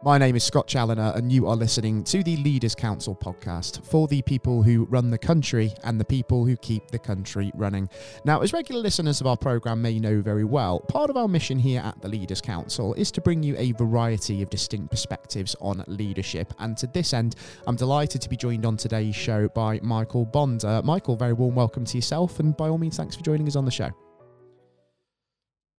My 0.00 0.16
name 0.16 0.36
is 0.36 0.44
Scott 0.44 0.68
Challoner, 0.68 1.12
and 1.16 1.32
you 1.32 1.48
are 1.48 1.56
listening 1.56 2.04
to 2.04 2.22
the 2.22 2.36
Leaders 2.36 2.72
Council 2.72 3.16
podcast 3.16 3.84
for 3.84 4.06
the 4.06 4.22
people 4.22 4.62
who 4.62 4.84
run 4.84 5.10
the 5.10 5.18
country 5.18 5.72
and 5.82 5.98
the 5.98 6.04
people 6.04 6.46
who 6.46 6.56
keep 6.58 6.86
the 6.86 7.00
country 7.00 7.50
running. 7.56 7.88
Now, 8.24 8.40
as 8.40 8.52
regular 8.52 8.80
listeners 8.80 9.20
of 9.20 9.26
our 9.26 9.36
programme 9.36 9.82
may 9.82 9.98
know 9.98 10.20
very 10.20 10.44
well, 10.44 10.78
part 10.78 11.10
of 11.10 11.16
our 11.16 11.26
mission 11.26 11.58
here 11.58 11.82
at 11.84 12.00
the 12.00 12.06
Leaders 12.06 12.40
Council 12.40 12.94
is 12.94 13.10
to 13.10 13.20
bring 13.20 13.42
you 13.42 13.56
a 13.58 13.72
variety 13.72 14.40
of 14.40 14.50
distinct 14.50 14.92
perspectives 14.92 15.56
on 15.60 15.82
leadership. 15.88 16.54
And 16.60 16.76
to 16.76 16.86
this 16.86 17.12
end, 17.12 17.34
I'm 17.66 17.74
delighted 17.74 18.22
to 18.22 18.28
be 18.28 18.36
joined 18.36 18.66
on 18.66 18.76
today's 18.76 19.16
show 19.16 19.48
by 19.48 19.80
Michael 19.82 20.26
Bond. 20.26 20.62
Michael, 20.84 21.16
very 21.16 21.32
warm 21.32 21.56
welcome 21.56 21.84
to 21.84 21.98
yourself, 21.98 22.38
and 22.38 22.56
by 22.56 22.68
all 22.68 22.78
means, 22.78 22.96
thanks 22.98 23.16
for 23.16 23.24
joining 23.24 23.48
us 23.48 23.56
on 23.56 23.64
the 23.64 23.72
show. 23.72 23.90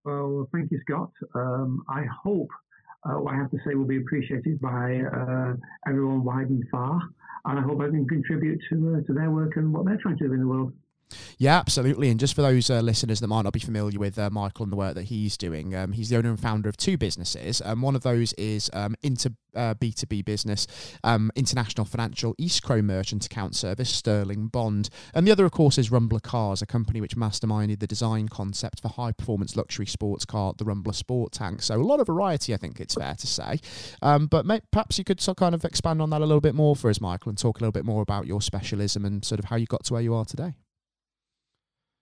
Well, 0.03 0.49
thank 0.53 0.71
you, 0.71 0.79
Scott. 0.81 1.11
Um, 1.35 1.85
I 1.87 2.03
hope 2.21 2.49
I 3.05 3.35
have 3.35 3.49
to 3.51 3.57
say 3.65 3.75
will 3.75 3.85
be 3.85 3.97
appreciated 3.97 4.59
by 4.59 5.01
uh, 5.01 5.53
everyone 5.87 6.23
wide 6.23 6.49
and 6.49 6.63
far. 6.69 6.99
And 7.45 7.59
I 7.59 7.61
hope 7.61 7.81
I 7.81 7.87
can 7.87 8.07
contribute 8.07 8.59
to, 8.69 8.97
uh, 8.97 9.07
to 9.07 9.13
their 9.13 9.31
work 9.31 9.55
and 9.55 9.73
what 9.73 9.85
they're 9.85 9.97
trying 10.01 10.17
to 10.17 10.27
do 10.27 10.33
in 10.33 10.41
the 10.41 10.47
world. 10.47 10.73
Yeah, 11.37 11.57
absolutely. 11.57 12.09
And 12.09 12.19
just 12.19 12.35
for 12.35 12.41
those 12.41 12.69
uh, 12.69 12.81
listeners 12.81 13.19
that 13.19 13.27
might 13.27 13.43
not 13.43 13.53
be 13.53 13.59
familiar 13.59 13.99
with 13.99 14.19
uh, 14.19 14.29
Michael 14.29 14.63
and 14.63 14.71
the 14.71 14.77
work 14.77 14.95
that 14.95 15.03
he's 15.03 15.37
doing, 15.37 15.75
um, 15.75 15.93
he's 15.93 16.09
the 16.09 16.17
owner 16.17 16.29
and 16.29 16.39
founder 16.39 16.69
of 16.69 16.77
two 16.77 16.97
businesses. 16.97 17.61
Um, 17.65 17.81
one 17.81 17.95
of 17.95 18.03
those 18.03 18.33
is 18.33 18.69
um, 18.73 18.95
Inter 19.01 19.31
uh, 19.55 19.73
B2B 19.73 20.25
business, 20.25 20.67
um, 21.03 21.31
International 21.35 21.85
Financial 21.85 22.35
Escrow 22.39 22.81
Merchant 22.81 23.25
Account 23.25 23.55
Service, 23.55 23.89
Sterling 23.89 24.47
Bond. 24.47 24.89
And 25.13 25.25
the 25.25 25.31
other, 25.31 25.45
of 25.45 25.51
course, 25.51 25.77
is 25.77 25.89
Rumbler 25.89 26.21
Cars, 26.21 26.61
a 26.61 26.65
company 26.65 27.01
which 27.01 27.15
masterminded 27.15 27.79
the 27.79 27.87
design 27.87 28.29
concept 28.29 28.81
for 28.81 28.89
high 28.89 29.11
performance 29.11 29.55
luxury 29.55 29.85
sports 29.85 30.25
car, 30.25 30.53
the 30.57 30.65
Rumbler 30.65 30.93
Sport 30.93 31.31
Tank. 31.31 31.61
So 31.61 31.75
a 31.75 31.83
lot 31.83 31.99
of 31.99 32.07
variety, 32.07 32.53
I 32.53 32.57
think 32.57 32.79
it's 32.79 32.95
fair 32.95 33.15
to 33.15 33.27
say. 33.27 33.59
Um, 34.01 34.27
but 34.27 34.45
may- 34.45 34.61
perhaps 34.71 34.97
you 34.97 35.03
could 35.03 35.19
kind 35.37 35.55
of 35.55 35.63
expand 35.65 36.01
on 36.01 36.09
that 36.09 36.21
a 36.21 36.25
little 36.25 36.41
bit 36.41 36.55
more 36.55 36.75
for 36.75 36.89
us, 36.89 36.99
Michael, 37.01 37.29
and 37.29 37.37
talk 37.37 37.59
a 37.59 37.61
little 37.61 37.71
bit 37.71 37.85
more 37.85 38.01
about 38.01 38.27
your 38.27 38.41
specialism 38.41 39.05
and 39.05 39.23
sort 39.23 39.39
of 39.39 39.45
how 39.45 39.55
you 39.55 39.65
got 39.65 39.83
to 39.85 39.93
where 39.93 40.01
you 40.01 40.13
are 40.13 40.25
today. 40.25 40.53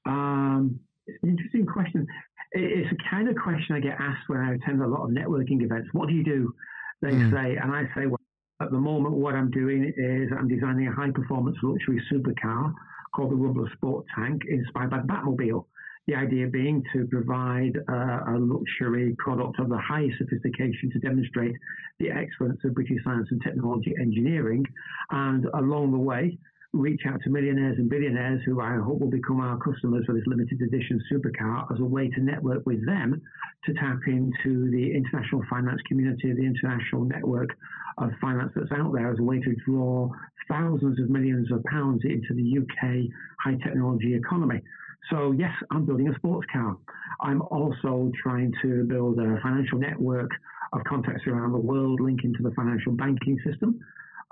Um, 0.08 0.80
it's 1.06 1.22
an 1.24 1.30
interesting 1.30 1.66
question. 1.66 2.08
It's 2.54 2.92
a 2.92 3.10
kind 3.10 3.30
of 3.30 3.36
question 3.36 3.76
I 3.76 3.80
get 3.80 3.98
asked 4.00 4.28
when 4.28 4.40
I 4.40 4.56
attend 4.56 4.82
a 4.82 4.88
lot 4.88 5.04
of 5.04 5.10
networking 5.12 5.62
events. 5.62 5.90
What 5.92 6.08
do 6.08 6.16
you 6.16 6.24
do? 6.24 6.54
They 7.02 7.12
mm. 7.12 7.32
say, 7.32 7.58
and 7.58 7.72
I 7.72 7.84
say, 7.96 8.08
well, 8.08 8.20
at 8.62 8.72
the 8.72 8.80
moment, 8.80 9.16
what 9.16 9.36
I'm 9.36 9.52
doing 9.52 9.94
is 9.96 10.32
I'm 10.38 10.48
designing 10.48 10.88
a 10.88 10.92
high 10.92 11.12
performance 11.12 11.58
luxury 11.62 12.02
supercar 12.12 12.74
called 13.16 13.32
the 13.32 13.36
Rumbler 13.36 13.72
Sport 13.74 14.06
Tank, 14.16 14.42
inspired 14.50 14.90
by 14.90 15.00
the 15.00 15.08
Batmobile. 15.08 15.66
The 16.08 16.16
idea 16.16 16.48
being 16.48 16.84
to 16.94 17.06
provide 17.08 17.78
uh, 17.90 18.34
a 18.34 18.38
luxury 18.40 19.16
product 19.20 19.60
of 19.60 19.70
the 19.70 19.78
highest 19.78 20.18
sophistication 20.18 20.90
to 20.94 21.00
demonstrate 21.00 21.56
the 22.00 22.10
excellence 22.10 22.60
of 22.64 22.74
British 22.74 23.04
science 23.04 23.28
and 23.30 23.42
technology 23.44 23.94
engineering. 24.00 24.66
And 25.12 25.46
along 25.54 25.92
the 25.92 25.98
way, 25.98 26.38
reach 26.73 27.02
out 27.08 27.20
to 27.23 27.30
millionaires 27.30 27.78
and 27.78 27.90
billionaires 27.90 28.42
who 28.46 28.62
I 28.62 28.76
hope 28.76 29.00
will 29.00 29.10
become 29.10 29.40
our 29.40 29.58
customers 29.58 30.06
for 30.06 30.14
this 30.14 30.28
limited 30.28 30.62
edition 30.62 31.02
supercar 31.12 31.72
as 31.73 31.80
a 31.80 31.86
way 31.86 32.10
to 32.10 32.22
network 32.22 32.66
with 32.66 32.86
them 32.86 33.22
to 33.66 33.73
tap 33.73 34.00
into 34.08 34.70
the 34.72 34.94
international 34.95 35.44
finance 35.50 35.82
community, 35.88 36.34
the 36.34 36.45
international 36.45 37.06
network 37.06 37.50
of 37.98 38.12
finance 38.22 38.52
that's 38.56 38.72
out 38.72 38.94
there 38.94 39.12
as 39.12 39.20
a 39.20 39.23
way 39.23 39.40
to 39.40 39.56
draw 39.66 40.10
thousands 40.50 41.00
of 41.00 41.10
millions 41.10 41.52
of 41.52 41.64
pounds 41.66 42.02
into 42.04 42.34
the 42.34 42.60
UK 42.60 43.10
high 43.44 43.58
technology 43.64 44.14
economy. 44.16 44.62
So, 45.10 45.32
yes, 45.32 45.52
I'm 45.72 45.86
building 45.86 46.10
a 46.10 46.16
sports 46.16 46.48
car. 46.52 46.78
I'm 47.22 47.42
also 47.44 48.12
trying 48.22 48.54
to 48.62 48.84
build 48.84 49.20
a 49.20 49.40
financial 49.42 49.80
network 49.80 50.30
of 50.73 50.84
contacts 50.84 51.26
around 51.28 51.54
the 51.54 51.60
world 51.60 52.02
linking 52.02 52.34
to 52.34 52.44
the 52.44 52.52
financial 52.52 52.92
banking 52.92 53.38
system. 53.45 53.80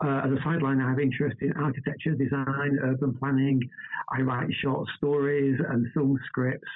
Uh, 0.03 0.21
as 0.25 0.31
a 0.31 0.37
sideline, 0.43 0.81
I 0.81 0.89
have 0.89 0.99
interest 0.99 1.37
in 1.41 1.53
architecture, 1.53 2.15
design, 2.15 2.77
urban 2.83 3.13
planning. 3.17 3.61
I 4.11 4.21
write 4.21 4.49
short 4.61 4.87
stories 4.97 5.57
and 5.69 5.87
film 5.93 6.19
scripts, 6.27 6.67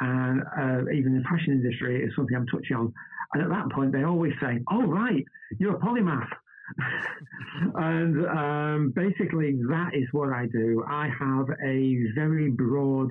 and 0.00 0.42
uh, 0.42 0.90
even 0.92 1.16
the 1.16 1.22
fashion 1.28 1.52
industry 1.52 2.02
is 2.02 2.12
something 2.16 2.36
I'm 2.36 2.46
touching 2.46 2.76
on. 2.76 2.92
And 3.34 3.42
at 3.44 3.48
that 3.50 3.70
point, 3.72 3.92
they 3.92 4.02
always 4.02 4.32
say, 4.40 4.60
"Oh, 4.70 4.82
right, 4.82 5.24
you're 5.58 5.76
a 5.76 5.78
polymath." 5.78 6.28
and 7.76 8.26
um, 8.26 8.92
basically, 8.96 9.52
that 9.68 9.90
is 9.94 10.08
what 10.10 10.32
I 10.32 10.46
do. 10.46 10.84
I 10.88 11.08
have 11.20 11.46
a 11.64 11.96
very 12.16 12.50
broad 12.50 13.10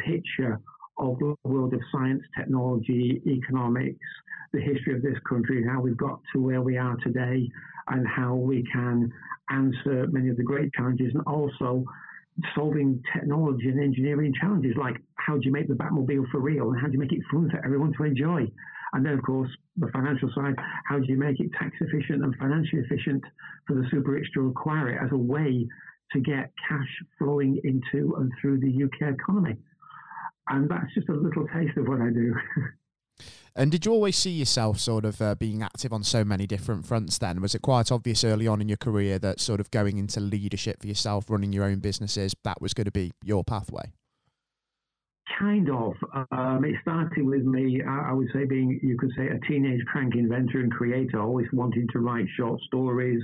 picture 0.00 0.60
of 0.98 1.18
the 1.18 1.34
world 1.44 1.74
of 1.74 1.80
science, 1.92 2.22
technology, 2.38 3.20
economics, 3.26 4.06
the 4.52 4.60
history 4.60 4.94
of 4.94 5.02
this 5.02 5.18
country, 5.28 5.64
how 5.68 5.80
we've 5.80 5.96
got 5.96 6.20
to 6.32 6.40
where 6.40 6.62
we 6.62 6.78
are 6.78 6.96
today, 7.02 7.50
and 7.88 8.06
how 8.06 8.34
we 8.34 8.64
can 8.72 9.10
answer 9.50 10.06
many 10.10 10.28
of 10.28 10.36
the 10.36 10.42
great 10.42 10.72
challenges 10.72 11.12
and 11.14 11.22
also 11.26 11.84
solving 12.54 13.02
technology 13.14 13.68
and 13.68 13.80
engineering 13.80 14.32
challenges 14.40 14.74
like 14.76 14.96
how 15.16 15.34
do 15.34 15.40
you 15.44 15.52
make 15.52 15.68
the 15.68 15.74
Batmobile 15.74 16.28
for 16.30 16.40
real 16.40 16.70
and 16.70 16.80
how 16.80 16.86
do 16.86 16.92
you 16.92 16.98
make 16.98 17.12
it 17.12 17.20
fun 17.30 17.48
for 17.50 17.64
everyone 17.64 17.92
to 17.96 18.04
enjoy? 18.04 18.46
And 18.92 19.04
then, 19.04 19.14
of 19.14 19.22
course, 19.22 19.50
the 19.76 19.88
financial 19.88 20.30
side, 20.34 20.54
how 20.88 20.98
do 20.98 21.06
you 21.06 21.18
make 21.18 21.40
it 21.40 21.50
tax 21.58 21.74
efficient 21.80 22.22
and 22.22 22.34
financially 22.36 22.82
efficient 22.82 23.24
for 23.66 23.74
the 23.74 23.84
super 23.90 24.12
rich 24.12 24.26
to 24.34 24.48
acquire 24.48 24.90
it 24.90 25.04
as 25.04 25.10
a 25.12 25.16
way 25.16 25.66
to 26.12 26.20
get 26.20 26.52
cash 26.68 27.02
flowing 27.18 27.60
into 27.64 28.14
and 28.16 28.30
through 28.40 28.60
the 28.60 28.84
UK 28.84 29.14
economy? 29.14 29.56
And 30.48 30.68
that's 30.68 30.94
just 30.94 31.08
a 31.08 31.12
little 31.12 31.46
taste 31.48 31.76
of 31.76 31.88
what 31.88 32.00
I 32.00 32.10
do. 32.10 32.34
And 33.56 33.70
did 33.70 33.86
you 33.86 33.92
always 33.92 34.16
see 34.16 34.32
yourself 34.32 34.80
sort 34.80 35.04
of 35.04 35.22
uh, 35.22 35.36
being 35.36 35.62
active 35.62 35.92
on 35.92 36.02
so 36.02 36.24
many 36.24 36.44
different 36.46 36.84
fronts 36.86 37.18
then? 37.18 37.40
Was 37.40 37.54
it 37.54 37.62
quite 37.62 37.92
obvious 37.92 38.24
early 38.24 38.48
on 38.48 38.60
in 38.60 38.68
your 38.68 38.76
career 38.76 39.18
that 39.20 39.38
sort 39.38 39.60
of 39.60 39.70
going 39.70 39.96
into 39.96 40.18
leadership 40.18 40.80
for 40.80 40.88
yourself, 40.88 41.30
running 41.30 41.52
your 41.52 41.64
own 41.64 41.78
businesses, 41.78 42.34
that 42.42 42.60
was 42.60 42.74
going 42.74 42.86
to 42.86 42.90
be 42.90 43.12
your 43.22 43.44
pathway? 43.44 43.92
Kind 45.38 45.70
of. 45.70 45.94
Um, 46.32 46.64
it 46.64 46.74
started 46.82 47.24
with 47.24 47.44
me, 47.44 47.80
I, 47.80 48.10
I 48.10 48.12
would 48.12 48.28
say, 48.32 48.44
being, 48.44 48.80
you 48.82 48.96
could 48.98 49.10
say, 49.16 49.28
a 49.28 49.38
teenage 49.48 49.84
crank 49.86 50.14
inventor 50.16 50.58
and 50.60 50.72
creator, 50.72 51.20
always 51.20 51.46
wanting 51.52 51.86
to 51.92 52.00
write 52.00 52.26
short 52.36 52.60
stories, 52.62 53.22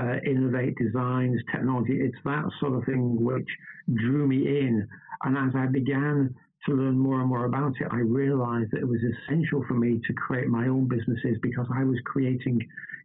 uh, 0.00 0.16
innovate 0.26 0.76
designs, 0.76 1.40
technology. 1.50 1.98
It's 1.98 2.16
that 2.24 2.44
sort 2.60 2.74
of 2.74 2.84
thing 2.84 3.24
which 3.24 3.48
drew 3.94 4.26
me 4.26 4.60
in. 4.60 4.86
And 5.24 5.36
as 5.36 5.54
I 5.56 5.66
began 5.66 6.34
to 6.66 6.74
learn 6.74 6.98
more 6.98 7.20
and 7.20 7.28
more 7.28 7.44
about 7.46 7.74
it, 7.80 7.88
I 7.90 7.98
realized 7.98 8.70
that 8.72 8.80
it 8.80 8.88
was 8.88 9.00
essential 9.02 9.64
for 9.66 9.74
me 9.74 10.00
to 10.06 10.12
create 10.14 10.48
my 10.48 10.68
own 10.68 10.86
businesses 10.86 11.36
because 11.42 11.66
I 11.74 11.84
was 11.84 11.98
creating 12.04 12.60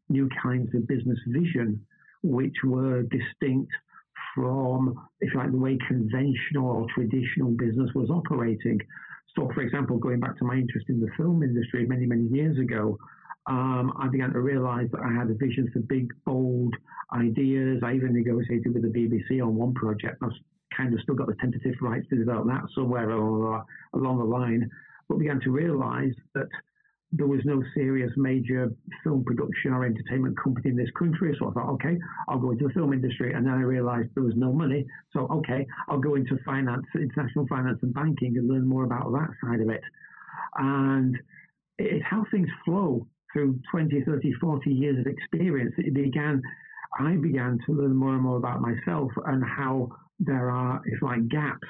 new 0.09 0.29
kinds 0.41 0.73
of 0.75 0.87
business 0.87 1.17
vision, 1.27 1.83
which 2.23 2.55
were 2.63 3.03
distinct 3.03 3.71
from, 4.35 4.95
if 5.21 5.33
you 5.33 5.39
like, 5.39 5.51
the 5.51 5.57
way 5.57 5.77
conventional 5.87 6.67
or 6.67 6.87
traditional 6.93 7.51
business 7.51 7.89
was 7.95 8.09
operating. 8.09 8.79
So, 9.35 9.49
for 9.53 9.61
example, 9.61 9.97
going 9.97 10.19
back 10.19 10.37
to 10.37 10.45
my 10.45 10.55
interest 10.55 10.87
in 10.89 10.99
the 10.99 11.09
film 11.17 11.43
industry 11.43 11.85
many, 11.85 12.05
many 12.05 12.27
years 12.27 12.57
ago, 12.59 12.97
um, 13.47 13.93
I 13.97 14.07
began 14.07 14.33
to 14.33 14.39
realize 14.39 14.89
that 14.91 15.01
I 15.01 15.11
had 15.11 15.29
a 15.29 15.33
vision 15.33 15.69
for 15.71 15.79
big, 15.79 16.11
bold 16.25 16.75
ideas. 17.13 17.81
I 17.83 17.93
even 17.93 18.13
negotiated 18.13 18.73
with 18.73 18.83
the 18.83 18.89
BBC 18.89 19.41
on 19.41 19.55
one 19.55 19.73
project. 19.73 20.21
Was 20.21 20.33
kind 20.77 20.93
of 20.93 21.01
still 21.01 21.15
got 21.15 21.27
the 21.27 21.35
tentative 21.41 21.75
rights 21.81 22.07
to 22.09 22.15
develop 22.15 22.47
that 22.47 22.63
somewhere 22.75 23.09
along, 23.09 23.65
the 23.93 24.23
line, 24.23 24.69
but 25.09 25.19
began 25.19 25.41
to 25.41 25.51
realise 25.51 26.15
that 26.35 26.47
there 27.13 27.27
was 27.27 27.39
no 27.45 27.63
serious 27.73 28.11
major 28.17 28.69
film 29.03 29.23
production 29.23 29.71
or 29.71 29.85
entertainment 29.85 30.37
company 30.43 30.69
in 30.71 30.75
this 30.75 30.89
country. 30.99 31.33
So 31.39 31.49
I 31.49 31.53
thought, 31.53 31.69
okay, 31.75 31.97
I'll 32.27 32.39
go 32.39 32.51
into 32.51 32.67
the 32.67 32.73
film 32.73 32.91
industry. 32.91 33.33
And 33.33 33.45
then 33.45 33.53
I 33.53 33.61
realized 33.61 34.09
there 34.13 34.23
was 34.23 34.35
no 34.35 34.51
money. 34.51 34.85
So, 35.13 35.21
okay, 35.31 35.65
I'll 35.87 35.99
go 35.99 36.15
into 36.15 36.37
finance, 36.45 36.85
international 36.93 37.47
finance 37.47 37.79
and 37.81 37.93
banking 37.93 38.37
and 38.37 38.49
learn 38.49 38.67
more 38.67 38.83
about 38.83 39.11
that 39.13 39.29
side 39.41 39.61
of 39.61 39.69
it. 39.69 39.81
And 40.57 41.17
it's 41.77 42.05
how 42.05 42.25
things 42.29 42.49
flow 42.65 43.07
through 43.31 43.59
20, 43.71 44.01
30, 44.01 44.33
40 44.33 44.69
years 44.69 44.99
of 44.99 45.07
experience. 45.07 45.73
It 45.77 45.93
began, 45.93 46.41
I 46.99 47.15
began 47.15 47.57
to 47.67 47.71
learn 47.73 47.95
more 47.95 48.15
and 48.15 48.21
more 48.21 48.37
about 48.37 48.61
myself 48.61 49.11
and 49.25 49.43
how 49.43 49.89
there 50.19 50.49
are, 50.49 50.81
if 50.85 51.01
like, 51.01 51.27
gaps 51.27 51.67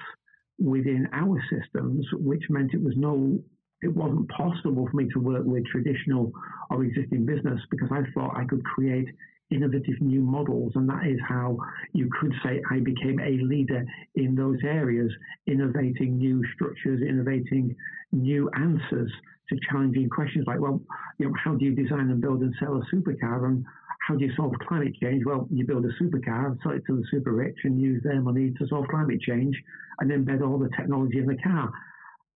within 0.59 1.07
our 1.13 1.41
systems, 1.51 2.05
which 2.13 2.43
meant 2.49 2.73
it 2.73 2.81
was 2.81 2.93
no, 2.97 3.39
it 3.81 3.93
wasn't 3.95 4.29
possible 4.29 4.87
for 4.89 4.97
me 4.97 5.07
to 5.13 5.19
work 5.19 5.43
with 5.45 5.65
traditional 5.67 6.31
or 6.69 6.83
existing 6.83 7.25
business 7.25 7.59
because 7.69 7.89
I 7.91 8.01
thought 8.13 8.35
I 8.35 8.45
could 8.45 8.63
create 8.63 9.07
innovative 9.51 10.01
new 10.01 10.21
models. 10.21 10.73
And 10.75 10.89
that 10.89 11.05
is 11.07 11.19
how 11.27 11.57
you 11.93 12.09
could 12.19 12.33
say 12.43 12.61
I 12.71 12.79
became 12.79 13.19
a 13.19 13.43
leader 13.43 13.85
in 14.15 14.35
those 14.35 14.57
areas, 14.63 15.11
innovating 15.45 16.17
new 16.17 16.43
structures, 16.55 17.01
innovating 17.01 17.75
new 18.11 18.49
answers 18.55 19.11
to 19.49 19.57
challenging 19.69 20.09
questions 20.09 20.45
like, 20.47 20.59
well, 20.59 20.81
you 21.19 21.27
know, 21.27 21.33
how 21.41 21.55
do 21.55 21.63
you 21.63 21.75
design 21.75 22.09
and 22.09 22.21
build 22.21 22.41
and 22.41 22.53
sell 22.59 22.75
a 22.75 22.95
supercar? 22.95 23.45
And 23.45 23.65
how 24.07 24.15
do 24.15 24.23
you 24.25 24.33
solve 24.37 24.53
climate 24.67 24.95
change? 25.01 25.21
Well, 25.25 25.47
you 25.51 25.63
build 25.65 25.85
a 25.85 25.93
supercar, 26.01 26.57
sell 26.63 26.75
it 26.77 26.83
to 26.87 26.95
the 26.99 27.05
super 27.11 27.33
rich, 27.43 27.59
and 27.65 27.81
use 27.89 28.01
their 28.03 28.21
money 28.21 28.53
to 28.57 28.67
solve 28.67 28.87
climate 28.87 29.21
change, 29.29 29.55
and 29.99 30.09
embed 30.09 30.41
all 30.45 30.57
the 30.57 30.71
technology 30.79 31.19
in 31.19 31.27
the 31.27 31.37
car. 31.49 31.71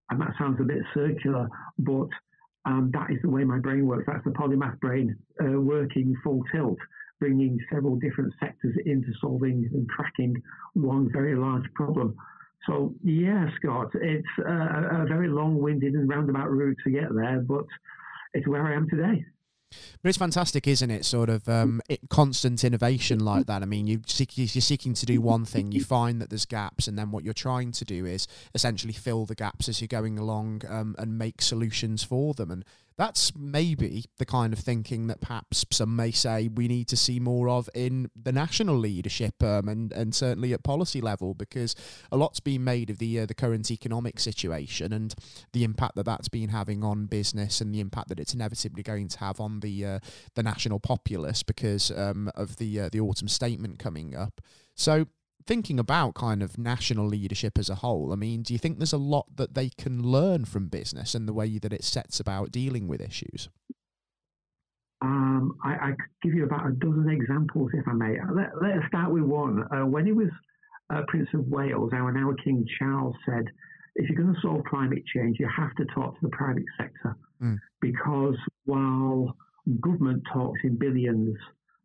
And 0.09 0.19
that 0.21 0.33
sounds 0.37 0.59
a 0.59 0.63
bit 0.63 0.83
circular, 0.93 1.47
but 1.79 2.09
Um, 2.63 2.91
that 2.97 3.09
is 3.13 3.19
the 3.23 3.33
way 3.35 3.43
my 3.43 3.59
brain 3.65 3.83
works. 3.87 4.05
That's 4.05 4.23
the 4.23 4.37
polymath 4.39 4.79
brain 4.85 5.07
uh, 5.43 5.59
working 5.59 6.09
full 6.23 6.41
tilt, 6.51 6.77
bringing 7.19 7.57
several 7.73 7.95
different 8.05 8.31
sectors 8.39 8.75
into 8.85 9.11
solving 9.19 9.57
and 9.73 9.89
cracking 9.89 10.33
one 10.73 11.09
very 11.11 11.35
large 11.45 11.67
problem. 11.73 12.09
So, 12.67 12.93
yeah, 13.03 13.49
Scott, 13.57 13.89
it's 13.95 14.33
a, 14.45 14.57
a 15.01 15.05
very 15.07 15.29
long 15.39 15.53
winded 15.65 15.93
and 15.95 16.07
roundabout 16.07 16.51
route 16.51 16.77
to 16.83 16.91
get 16.91 17.09
there, 17.19 17.39
but 17.53 17.65
it's 18.35 18.47
where 18.47 18.65
I 18.69 18.75
am 18.75 18.87
today. 18.87 19.25
But 20.01 20.09
it's 20.09 20.17
fantastic, 20.17 20.67
isn't 20.67 20.91
it? 20.91 21.05
Sort 21.05 21.29
of 21.29 21.47
um, 21.47 21.81
it, 21.89 22.01
constant 22.09 22.63
innovation 22.63 23.19
like 23.19 23.45
that. 23.47 23.61
I 23.61 23.65
mean, 23.65 23.87
you 23.87 24.01
seek, 24.05 24.37
you're 24.37 24.47
seeking 24.47 24.93
to 24.93 25.05
do 25.05 25.21
one 25.21 25.45
thing, 25.45 25.71
you 25.71 25.83
find 25.83 26.21
that 26.21 26.29
there's 26.29 26.45
gaps, 26.45 26.87
and 26.87 26.97
then 26.97 27.11
what 27.11 27.23
you're 27.23 27.33
trying 27.33 27.71
to 27.73 27.85
do 27.85 28.05
is 28.05 28.27
essentially 28.53 28.93
fill 28.93 29.25
the 29.25 29.35
gaps 29.35 29.69
as 29.69 29.81
you're 29.81 29.87
going 29.87 30.17
along 30.19 30.63
um, 30.67 30.95
and 30.97 31.17
make 31.17 31.41
solutions 31.41 32.03
for 32.03 32.33
them. 32.33 32.51
And 32.51 32.65
that's 32.97 33.35
maybe 33.35 34.05
the 34.17 34.25
kind 34.25 34.53
of 34.53 34.59
thinking 34.59 35.07
that 35.07 35.21
perhaps 35.21 35.65
some 35.71 35.95
may 35.95 36.11
say 36.11 36.49
we 36.53 36.67
need 36.67 36.87
to 36.89 36.97
see 36.97 37.19
more 37.19 37.49
of 37.49 37.69
in 37.73 38.09
the 38.15 38.31
national 38.31 38.77
leadership 38.77 39.41
um, 39.43 39.67
and 39.67 39.91
and 39.93 40.13
certainly 40.13 40.53
at 40.53 40.63
policy 40.63 41.01
level 41.01 41.33
because 41.33 41.75
a 42.11 42.17
lot's 42.17 42.39
been 42.39 42.63
made 42.63 42.89
of 42.89 42.97
the 42.97 43.19
uh, 43.19 43.25
the 43.25 43.33
current 43.33 43.71
economic 43.71 44.19
situation 44.19 44.93
and 44.93 45.15
the 45.53 45.63
impact 45.63 45.95
that 45.95 46.05
that's 46.05 46.29
been 46.29 46.49
having 46.49 46.83
on 46.83 47.05
business 47.05 47.61
and 47.61 47.73
the 47.73 47.79
impact 47.79 48.09
that 48.09 48.19
it's 48.19 48.33
inevitably 48.33 48.83
going 48.83 49.07
to 49.07 49.19
have 49.19 49.39
on 49.39 49.61
the 49.61 49.85
uh, 49.85 49.99
the 50.35 50.43
national 50.43 50.79
populace 50.79 51.43
because 51.43 51.91
um, 51.91 52.29
of 52.35 52.57
the 52.57 52.81
uh, 52.81 52.89
the 52.91 52.99
autumn 52.99 53.27
statement 53.27 53.79
coming 53.79 54.15
up. 54.15 54.41
So 54.75 55.07
thinking 55.45 55.79
about 55.79 56.15
kind 56.15 56.43
of 56.43 56.57
national 56.57 57.05
leadership 57.07 57.57
as 57.57 57.69
a 57.69 57.75
whole, 57.75 58.11
I 58.13 58.15
mean, 58.15 58.43
do 58.43 58.53
you 58.53 58.59
think 58.59 58.77
there's 58.77 58.93
a 58.93 58.97
lot 58.97 59.25
that 59.35 59.53
they 59.53 59.69
can 59.69 60.03
learn 60.03 60.45
from 60.45 60.67
business 60.67 61.15
and 61.15 61.27
the 61.27 61.33
way 61.33 61.57
that 61.57 61.73
it 61.73 61.83
sets 61.83 62.19
about 62.19 62.51
dealing 62.51 62.87
with 62.87 63.01
issues? 63.01 63.49
Um, 65.01 65.57
I, 65.63 65.71
I, 65.71 65.89
could 65.91 66.21
give 66.21 66.33
you 66.35 66.43
about 66.43 66.67
a 66.67 66.71
dozen 66.73 67.09
examples, 67.09 67.71
if 67.73 67.87
I 67.87 67.93
may. 67.93 68.17
Let, 68.31 68.61
let 68.61 68.77
us 68.77 68.83
start 68.87 69.11
with 69.11 69.23
one. 69.23 69.63
Uh, 69.73 69.85
when 69.87 70.05
he 70.05 70.11
was 70.11 70.29
uh, 70.93 71.01
Prince 71.07 71.29
of 71.33 71.47
Wales, 71.47 71.91
our 71.93 72.11
now 72.11 72.33
King 72.43 72.65
Charles 72.77 73.15
said, 73.25 73.45
if 73.95 74.09
you're 74.09 74.21
going 74.21 74.33
to 74.33 74.41
solve 74.41 74.63
climate 74.65 75.03
change, 75.13 75.37
you 75.39 75.49
have 75.55 75.73
to 75.75 75.85
talk 75.93 76.13
to 76.13 76.19
the 76.21 76.29
private 76.29 76.65
sector 76.77 77.17
mm. 77.41 77.57
because 77.81 78.35
while 78.65 79.35
government 79.81 80.23
talks 80.31 80.59
in 80.63 80.77
billions, 80.77 81.35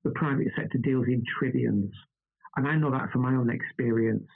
the 0.04 0.10
private 0.10 0.48
sector 0.56 0.78
deals 0.78 1.06
in 1.08 1.22
trillions. 1.38 1.92
And 2.56 2.66
I 2.66 2.76
know 2.76 2.90
that 2.90 3.10
from 3.10 3.22
my 3.22 3.34
own 3.34 3.50
experience. 3.50 4.26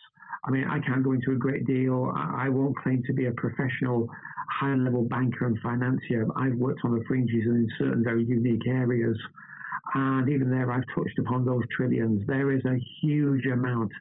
I 0.44 0.50
mean, 0.50 0.64
I 0.64 0.78
can't 0.80 1.02
go 1.02 1.12
into 1.12 1.32
a 1.32 1.36
great 1.36 1.66
deal. 1.66 2.12
I 2.14 2.48
won't 2.48 2.76
claim 2.78 3.02
to 3.06 3.12
be 3.12 3.26
a 3.26 3.32
professional 3.32 4.08
high 4.50 4.74
level 4.74 5.04
banker 5.04 5.46
and 5.46 5.58
financier. 5.60 6.26
I've 6.36 6.54
worked 6.54 6.80
on 6.84 6.98
the 6.98 7.04
fringes 7.06 7.44
and 7.44 7.56
in 7.56 7.68
certain 7.78 8.04
very 8.04 8.24
unique 8.24 8.66
areas. 8.66 9.18
And 9.94 10.28
even 10.28 10.50
there, 10.50 10.70
I've 10.70 10.84
touched 10.94 11.18
upon 11.18 11.44
those 11.44 11.64
trillions. 11.76 12.26
There 12.26 12.52
is 12.52 12.64
a 12.64 12.78
huge 13.00 13.46
amount 13.46 13.92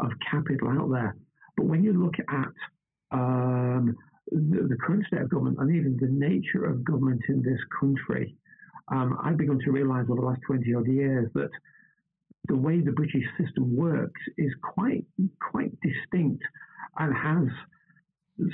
of 0.00 0.10
capital 0.30 0.70
out 0.70 0.90
there. 0.90 1.16
But 1.56 1.66
when 1.66 1.82
you 1.82 1.92
look 1.92 2.14
at 2.28 3.16
um, 3.16 3.96
the, 4.30 4.68
the, 4.68 4.76
current 4.84 5.04
state 5.06 5.22
of 5.22 5.30
government 5.30 5.58
and 5.58 5.74
even 5.74 5.96
the 6.00 6.08
nature 6.08 6.64
of 6.64 6.84
government 6.84 7.22
in 7.28 7.42
this 7.42 7.58
country, 7.80 8.36
um, 8.88 9.18
I've 9.22 9.36
begun 9.36 9.58
to 9.64 9.72
realize 9.72 10.06
over 10.08 10.20
the 10.20 10.26
last 10.26 10.40
20 10.46 10.74
odd 10.74 10.86
years 10.86 11.28
that 11.34 11.50
the 12.48 12.56
way 12.56 12.80
the 12.80 12.92
British 12.92 13.24
system 13.40 13.76
works 13.76 14.20
is 14.36 14.52
quite 14.62 15.04
quite 15.50 15.72
distinct 15.80 16.42
and 16.98 17.14
has 17.14 17.48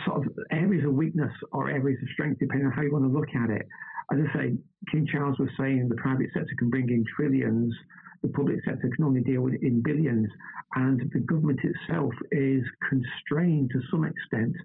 sort 0.06 0.26
of 0.26 0.32
areas 0.50 0.84
of 0.84 0.94
weakness 0.94 1.32
or 1.52 1.70
areas 1.70 1.98
of 2.02 2.08
strength 2.12 2.40
depending 2.40 2.66
on 2.66 2.72
how 2.72 2.82
you 2.82 2.92
want 2.92 3.04
to 3.04 3.18
look 3.18 3.28
at 3.34 3.50
it. 3.50 3.66
As 4.12 4.18
I 4.18 4.38
say, 4.38 4.54
King 4.90 5.06
Charles 5.10 5.38
was 5.38 5.48
saying 5.58 5.88
the 5.88 5.96
private 5.96 6.30
sector 6.34 6.54
can 6.58 6.70
bring 6.70 6.88
in 6.88 7.04
trillions, 7.16 7.74
the 8.22 8.28
public 8.28 8.58
sector 8.64 8.90
can 8.94 9.04
only 9.04 9.20
deal 9.20 9.42
with 9.42 9.54
in 9.62 9.82
billions, 9.82 10.28
and 10.76 11.00
the 11.12 11.20
government 11.20 11.60
itself 11.62 12.12
is 12.32 12.62
constrained 12.88 13.70
to 13.70 13.80
some 13.90 14.04
extent 14.04 14.56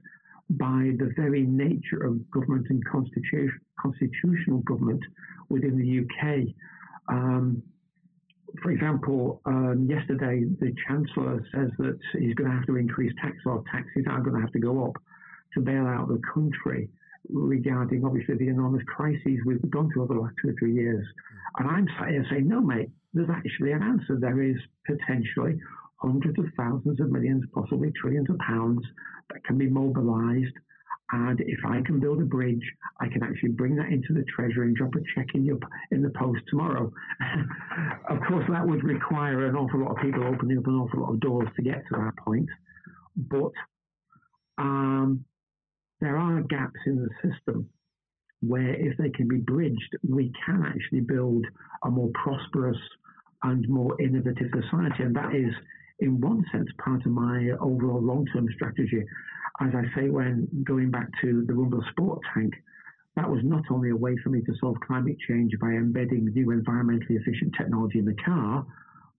by 0.52 0.92
the 0.98 1.12
very 1.16 1.44
nature 1.44 2.04
of 2.04 2.30
government 2.32 2.68
and 2.70 2.84
constitutional 2.86 4.60
government 4.60 5.04
within 5.50 5.78
the 5.78 6.00
UK. 6.00 6.48
Um, 7.08 7.62
for 8.62 8.72
example, 8.72 9.42
um, 9.46 9.88
yesterday 9.90 10.46
the 10.60 10.74
Chancellor 10.88 11.44
says 11.54 11.70
that 11.80 12.00
he's 12.14 12.34
going 12.36 12.50
to 12.50 12.56
have 12.56 12.66
to 12.68 12.78
increase 12.78 13.14
tax 13.22 13.38
or 13.46 13.64
taxes 13.72 14.06
are 14.10 14.22
going 14.22 14.36
to 14.36 14.42
have 14.42 14.52
to 14.54 14.60
go 14.60 14.86
up 14.86 15.02
to 15.54 15.62
bail 15.62 15.86
out 15.86 16.08
the 16.08 16.22
country 16.34 16.90
regarding 17.30 18.06
obviously 18.06 18.36
the 18.36 18.48
enormous 18.48 18.84
crises 18.88 19.40
we've 19.46 19.70
gone 19.70 19.90
through 19.92 20.04
over 20.04 20.14
the 20.14 20.20
last 20.20 20.34
two 20.42 20.50
or 20.50 20.56
three 20.60 20.74
years. 20.74 21.06
And 21.58 21.70
I'm 21.70 21.88
sat 22.00 22.10
here 22.10 22.26
saying, 22.30 22.48
no, 22.48 22.62
mate, 22.62 22.90
there's 23.14 23.30
actually 23.30 23.72
an 23.72 23.84
answer. 23.84 24.18
There 24.20 24.42
is 24.42 24.56
potentially 24.86 25.60
hundreds 25.98 26.40
of 26.40 26.46
thousands 26.56 27.00
of 27.00 27.12
millions, 27.12 27.44
possibly 27.54 27.92
trillions 28.00 28.30
of 28.30 28.38
pounds 28.38 28.82
that 29.32 29.44
can 29.44 29.58
be 29.58 29.68
mobilized 29.68 30.54
and 31.30 31.42
if 31.42 31.60
I 31.66 31.82
can 31.86 32.00
build 32.00 32.22
a 32.22 32.26
bridge, 32.26 32.64
I 33.00 33.08
can 33.08 33.24
actually 33.24 33.50
bring 33.50 33.76
that 33.76 33.88
into 33.88 34.14
the 34.14 34.24
treasury 34.36 34.68
and 34.68 34.76
drop 34.76 34.96
a 34.96 35.00
check 35.16 35.28
in 35.36 35.46
your 35.46 35.60
in 35.92 36.02
the 36.02 36.10
post 36.10 36.42
tomorrow. 36.50 36.92
of 38.10 38.18
course, 38.28 38.46
that 38.50 38.68
would 38.68 38.84
require 38.84 39.46
an 39.46 39.56
awful 39.56 39.82
lot 39.82 39.92
of 39.92 39.98
people 39.98 40.24
opening 40.24 40.58
up 40.58 40.68
an 40.68 40.76
awful 40.76 41.02
lot 41.02 41.14
of 41.14 41.20
doors 41.20 41.48
to 41.56 41.62
get 41.62 41.84
to 41.90 41.96
that 41.98 42.14
point. 42.26 42.50
But 43.16 43.52
um, 44.58 45.24
there 46.02 46.18
are 46.18 46.42
gaps 46.42 46.80
in 46.86 46.96
the 46.96 47.10
system 47.30 47.70
where, 48.42 48.74
if 48.74 48.98
they 48.98 49.10
can 49.10 49.28
be 49.28 49.38
bridged, 49.38 49.98
we 50.08 50.32
can 50.46 50.64
actually 50.66 51.02
build 51.02 51.46
a 51.84 51.90
more 51.90 52.10
prosperous 52.14 52.78
and 53.44 53.68
more 53.70 54.00
innovative 54.02 54.48
society. 54.54 55.04
And 55.04 55.16
that 55.16 55.36
is, 55.36 55.54
in 56.00 56.22
one 56.22 56.46
sense, 56.52 56.70
part 56.84 57.06
of 57.06 57.12
my 57.12 57.50
overall 57.60 58.02
long 58.02 58.26
term 58.34 58.48
strategy 58.56 59.04
as 59.62 59.72
I 59.76 59.84
say, 59.96 60.10
when 60.10 60.48
going 60.64 60.90
back 60.90 61.10
to 61.22 61.44
the 61.46 61.54
Rumbler 61.54 61.84
Sport 61.92 62.22
tank, 62.34 62.54
that 63.16 63.30
was 63.30 63.42
not 63.44 63.64
only 63.70 63.90
a 63.90 63.96
way 63.96 64.16
for 64.24 64.30
me 64.30 64.42
to 64.42 64.54
solve 64.60 64.78
climate 64.80 65.18
change 65.28 65.52
by 65.60 65.70
embedding 65.70 66.26
new 66.28 66.48
environmentally 66.48 67.20
efficient 67.20 67.54
technology 67.58 68.00
in 68.00 68.06
the 68.06 68.16
car, 68.26 68.66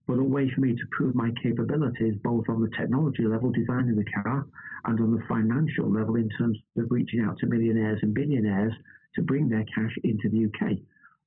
but 0.06 0.18
a 0.18 0.24
way 0.24 0.50
for 0.54 0.62
me 0.62 0.72
to 0.72 0.82
prove 0.92 1.14
my 1.14 1.30
capabilities 1.42 2.14
both 2.24 2.44
on 2.48 2.62
the 2.62 2.70
technology 2.78 3.24
level, 3.24 3.50
designing 3.50 3.96
the 3.96 4.22
car, 4.22 4.46
and 4.86 4.98
on 4.98 5.14
the 5.14 5.22
financial 5.28 5.90
level 5.90 6.16
in 6.16 6.30
terms 6.38 6.58
of 6.78 6.86
reaching 6.90 7.20
out 7.20 7.36
to 7.38 7.46
millionaires 7.46 7.98
and 8.02 8.14
billionaires 8.14 8.72
to 9.14 9.22
bring 9.22 9.48
their 9.48 9.64
cash 9.74 9.94
into 10.04 10.30
the 10.30 10.46
UK. 10.46 10.78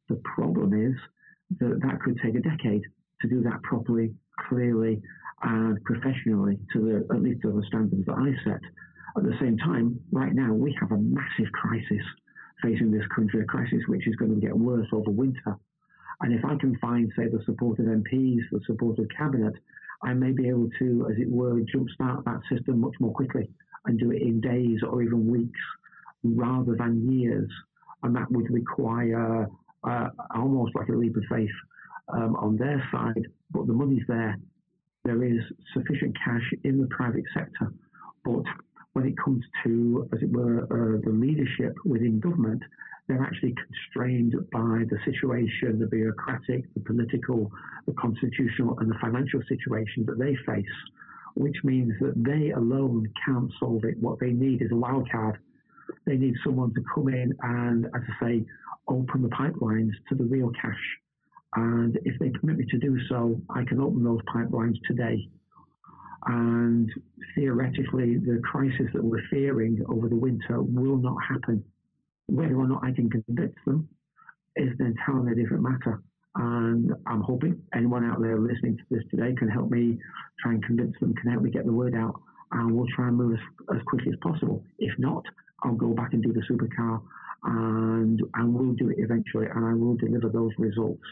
The 0.10 0.20
problem 0.36 0.74
is 0.74 0.96
that 1.60 1.80
that 1.84 2.02
could 2.02 2.20
take 2.24 2.36
a 2.36 2.40
decade 2.40 2.82
to 3.22 3.28
do 3.28 3.44
that 3.44 3.62
properly, 3.62 4.16
clearly, 4.50 5.02
and 5.44 5.84
professionally 5.84 6.58
to 6.74 6.80
the 6.80 7.16
at 7.16 7.22
least 7.22 7.42
to 7.42 7.52
the 7.52 7.64
standards 7.68 8.06
that 8.06 8.16
I 8.16 8.32
set. 8.44 8.62
At 9.16 9.24
the 9.24 9.38
same 9.40 9.58
time, 9.58 10.00
right 10.12 10.34
now, 10.34 10.54
we 10.54 10.76
have 10.80 10.92
a 10.92 10.98
massive 10.98 11.52
crisis 11.54 12.04
facing 12.64 12.92
this 12.92 13.06
country, 13.16 13.42
a 13.42 13.46
crisis 13.46 13.82
which 13.88 14.08
is 14.08 14.16
going 14.16 14.34
to 14.34 14.42
get 14.42 14.58
worse 14.58 14.88
over 14.92 15.12
winter. 15.12 15.58
And 16.22 16.34
if 16.34 16.44
I 16.46 16.56
can 16.56 16.78
find, 16.80 17.12
say, 17.16 17.28
the 17.28 17.44
support 17.46 17.80
of 17.80 17.86
MPs, 17.86 18.42
the 18.52 18.62
support 18.66 18.98
of 18.98 19.08
cabinet, 19.16 19.54
I 20.04 20.14
may 20.14 20.32
be 20.32 20.48
able 20.48 20.70
to, 20.80 21.08
as 21.12 21.18
it 21.20 21.30
were, 21.30 21.60
jumpstart 21.62 22.24
that 22.26 22.42
system 22.50 22.80
much 22.80 22.96
more 23.00 23.14
quickly 23.14 23.50
and 23.86 24.00
do 24.00 24.12
it 24.12 24.22
in 24.22 24.40
days 24.42 24.80
or 24.88 25.04
even 25.04 25.28
weeks 25.28 25.60
rather 26.24 26.76
than 26.76 27.12
years. 27.12 27.50
And 28.04 28.16
that 28.16 28.32
would 28.32 28.50
require 28.50 29.48
uh, 29.84 30.10
almost 30.34 30.76
like 30.76 30.90
a 30.90 30.94
leap 30.94 31.16
of 31.16 31.24
faith 31.30 31.50
um, 32.14 32.36
on 32.36 32.58
their 32.58 32.84
side. 32.92 33.28
But 33.52 33.68
the 33.68 33.74
money's 33.74 34.04
there. 34.08 34.38
There 35.06 35.24
is 35.24 35.42
sufficient 35.74 36.16
cash 36.24 36.54
in 36.64 36.80
the 36.80 36.88
private 36.88 37.26
sector. 37.34 37.74
But 38.24 38.44
when 38.94 39.06
it 39.06 39.18
comes 39.18 39.44
to, 39.66 40.08
as 40.14 40.22
it 40.22 40.32
were, 40.32 40.64
uh, 40.64 41.02
the 41.04 41.12
leadership 41.12 41.76
within 41.84 42.22
government, 42.22 42.64
they're 43.08 43.22
actually 43.22 43.54
constrained 43.54 44.34
by 44.52 44.86
the 44.90 44.98
situation, 45.04 45.78
the 45.80 45.88
bureaucratic, 45.88 46.74
the 46.74 46.80
political, 46.80 47.52
the 47.86 47.94
constitutional, 47.94 48.80
and 48.80 48.90
the 48.90 48.98
financial 49.02 49.42
situation 49.50 50.06
that 50.06 50.20
they 50.20 50.38
face, 50.46 50.66
which 51.36 51.58
means 51.66 51.92
that 52.00 52.14
they 52.16 52.52
alone 52.52 53.06
can't 53.26 53.52
solve 53.60 53.84
it. 53.84 53.98
What 54.00 54.20
they 54.22 54.32
need 54.32 54.62
is 54.62 54.72
a 54.72 54.76
wild 54.76 55.12
card. 55.12 55.38
They 56.06 56.16
need 56.16 56.36
someone 56.46 56.74
to 56.76 56.84
come 56.96 57.10
in 57.10 57.34
and, 57.42 57.88
as 57.88 58.02
I 58.22 58.26
say, 58.26 58.46
open 58.88 59.22
the 59.22 59.30
pipelines 59.30 59.92
to 60.08 60.16
the 60.16 60.24
real 60.24 60.52
cash. 60.62 60.80
And 61.56 61.98
if 62.04 62.18
they 62.20 62.30
permit 62.30 62.58
me 62.58 62.66
to 62.72 62.78
do 62.78 62.98
so, 63.10 63.40
I 63.50 63.64
can 63.64 63.80
open 63.80 64.04
those 64.04 64.22
pipelines 64.34 64.78
today. 64.88 65.28
And 66.26 66.90
theoretically, 67.36 68.18
the 68.18 68.42
crisis 68.44 68.88
that 68.94 69.04
we're 69.04 69.22
fearing 69.30 69.84
over 69.90 70.08
the 70.10 70.16
winter 70.16 70.62
will 70.62 70.98
not 70.98 71.18
happen. 71.28 71.64
Whether 72.28 72.56
or 72.56 72.68
not 72.68 72.84
I 72.84 72.92
can 72.92 73.10
convince 73.10 73.56
them 73.66 73.88
is 74.56 74.70
an 74.80 74.86
entirely 74.86 75.36
different 75.42 75.64
matter. 75.64 76.02
And 76.36 76.94
I'm 77.06 77.22
hoping 77.22 77.62
anyone 77.76 78.06
out 78.10 78.22
there 78.22 78.40
listening 78.40 78.78
to 78.78 78.84
this 78.90 79.04
today 79.12 79.36
can 79.38 79.50
help 79.50 79.70
me 79.70 80.00
try 80.42 80.54
and 80.54 80.66
convince 80.66 80.96
them, 81.00 81.14
can 81.16 81.32
help 81.32 81.44
me 81.44 81.52
get 81.52 81.66
the 81.66 81.74
word 81.74 81.94
out, 81.94 82.20
and 82.52 82.72
we'll 82.72 82.88
try 82.96 83.10
and 83.10 83.18
move 83.18 83.34
as, 83.34 83.76
as 83.76 83.82
quickly 83.86 84.12
as 84.12 84.20
possible. 84.24 84.64
If 84.80 84.98
not, 84.98 85.24
I'll 85.62 85.76
go 85.76 85.94
back 85.94 86.14
and 86.14 86.24
do 86.24 86.34
the 86.34 86.42
supercar 86.50 87.02
and 87.44 88.22
and 88.36 88.54
we'll 88.54 88.74
do 88.74 88.90
it 88.90 88.98
eventually, 89.00 89.48
and 89.54 89.66
I 89.66 89.74
will 89.74 89.96
deliver 89.96 90.30
those 90.30 90.52
results, 90.58 91.04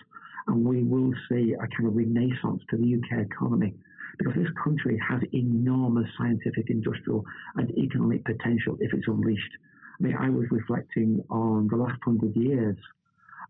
and 0.47 0.65
we 0.65 0.83
will 0.83 1.13
see 1.29 1.53
a 1.53 1.67
kind 1.75 1.87
of 1.87 1.95
renaissance 1.95 2.61
to 2.69 2.77
the 2.77 2.95
UK 2.95 3.25
economy 3.25 3.73
because 4.17 4.33
this 4.35 4.51
country 4.63 4.99
has 5.07 5.21
enormous 5.33 6.07
scientific, 6.17 6.69
industrial, 6.69 7.23
and 7.55 7.71
economic 7.77 8.23
potential 8.25 8.77
if 8.79 8.93
it's 8.93 9.07
unleashed. 9.07 9.51
I 9.99 10.03
mean, 10.03 10.15
I 10.17 10.29
was 10.29 10.45
reflecting 10.51 11.23
on 11.29 11.67
the 11.67 11.77
last 11.77 11.99
hundred 12.03 12.35
years 12.35 12.77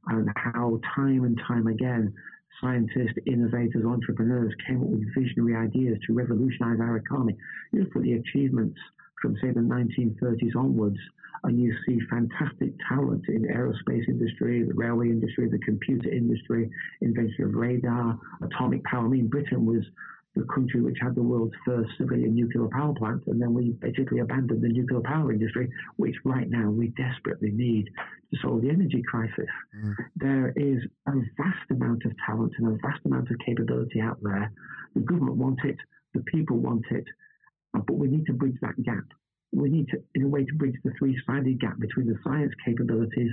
and 0.08 0.30
how 0.36 0.80
time 0.96 1.24
and 1.24 1.40
time 1.48 1.68
again 1.68 2.14
scientists, 2.60 3.18
innovators, 3.26 3.86
entrepreneurs 3.86 4.54
came 4.68 4.82
up 4.82 4.88
with 4.88 5.04
visionary 5.16 5.56
ideas 5.56 5.98
to 6.06 6.14
revolutionize 6.14 6.80
our 6.80 6.98
economy. 6.98 7.36
You 7.72 7.84
look 7.84 7.96
at 7.96 8.02
the 8.04 8.14
achievements 8.14 8.78
from, 9.22 9.36
say, 9.42 9.52
the 9.52 9.60
1930s 9.60 10.56
onwards, 10.56 10.98
and 11.44 11.60
you 11.60 11.74
see 11.86 12.00
fantastic 12.10 12.74
talent 12.88 13.24
in 13.28 13.42
the 13.42 13.48
aerospace 13.50 14.08
industry, 14.08 14.64
the 14.64 14.74
railway 14.74 15.08
industry, 15.08 15.50
the 15.50 15.60
computer 15.60 16.10
industry, 16.10 16.70
invention 17.02 17.46
of 17.46 17.56
radar, 17.56 18.20
atomic 18.44 18.84
power. 18.84 19.06
I 19.06 19.10
mean, 19.10 19.28
Britain 19.28 19.66
was 19.66 19.84
the 20.36 20.46
country 20.54 20.82
which 20.82 20.98
had 21.02 21.16
the 21.16 21.22
world's 21.22 21.54
first 21.66 21.90
civilian 21.98 22.34
nuclear 22.36 22.68
power 22.72 22.94
plant, 22.94 23.24
and 23.28 23.42
then 23.42 23.54
we 23.54 23.72
basically 23.82 24.20
abandoned 24.20 24.62
the 24.62 24.70
nuclear 24.70 25.02
power 25.02 25.32
industry, 25.32 25.70
which 25.98 26.16
right 26.24 26.50
now 26.50 26.70
we 26.70 26.88
desperately 26.90 27.52
need 27.52 27.90
to 28.32 28.40
solve 28.42 28.62
the 28.62 28.70
energy 28.70 29.04
crisis. 29.10 29.50
Mm. 29.78 29.96
There 30.16 30.54
is 30.56 30.80
a 31.08 31.12
vast 31.38 31.70
amount 31.72 32.06
of 32.06 32.14
talent 32.26 32.54
and 32.58 32.68
a 32.68 32.78
vast 32.82 33.06
amount 33.06 33.30
of 33.30 33.38
capability 33.46 34.00
out 34.00 34.20
there. 34.22 34.52
The 34.96 35.02
government 35.02 35.36
want 35.36 35.60
it, 35.66 35.78
the 36.14 36.22
people 36.22 36.58
want 36.58 36.86
it, 36.92 37.06
but 37.74 37.94
we 37.94 38.08
need 38.08 38.26
to 38.28 38.34
bridge 38.34 38.58
that 38.62 38.82
gap. 38.84 39.06
We 39.52 39.70
need 39.70 39.88
to, 39.90 40.02
in 40.16 40.24
a 40.24 40.28
way, 40.28 40.46
to 40.46 40.54
bridge 40.56 40.76
the 40.84 40.92
three-sided 40.98 41.60
gap 41.60 41.80
between 41.80 42.08
the 42.08 42.18
science 42.24 42.54
capabilities, 42.66 43.32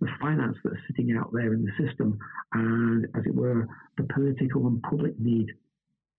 the 0.00 0.08
finance 0.20 0.56
that's 0.64 0.76
sitting 0.88 1.16
out 1.16 1.30
there 1.32 1.54
in 1.54 1.64
the 1.64 1.86
system, 1.86 2.18
and, 2.52 3.06
as 3.16 3.24
it 3.26 3.34
were, 3.34 3.68
the 3.96 4.04
political 4.12 4.66
and 4.66 4.82
public 4.82 5.18
need 5.18 5.48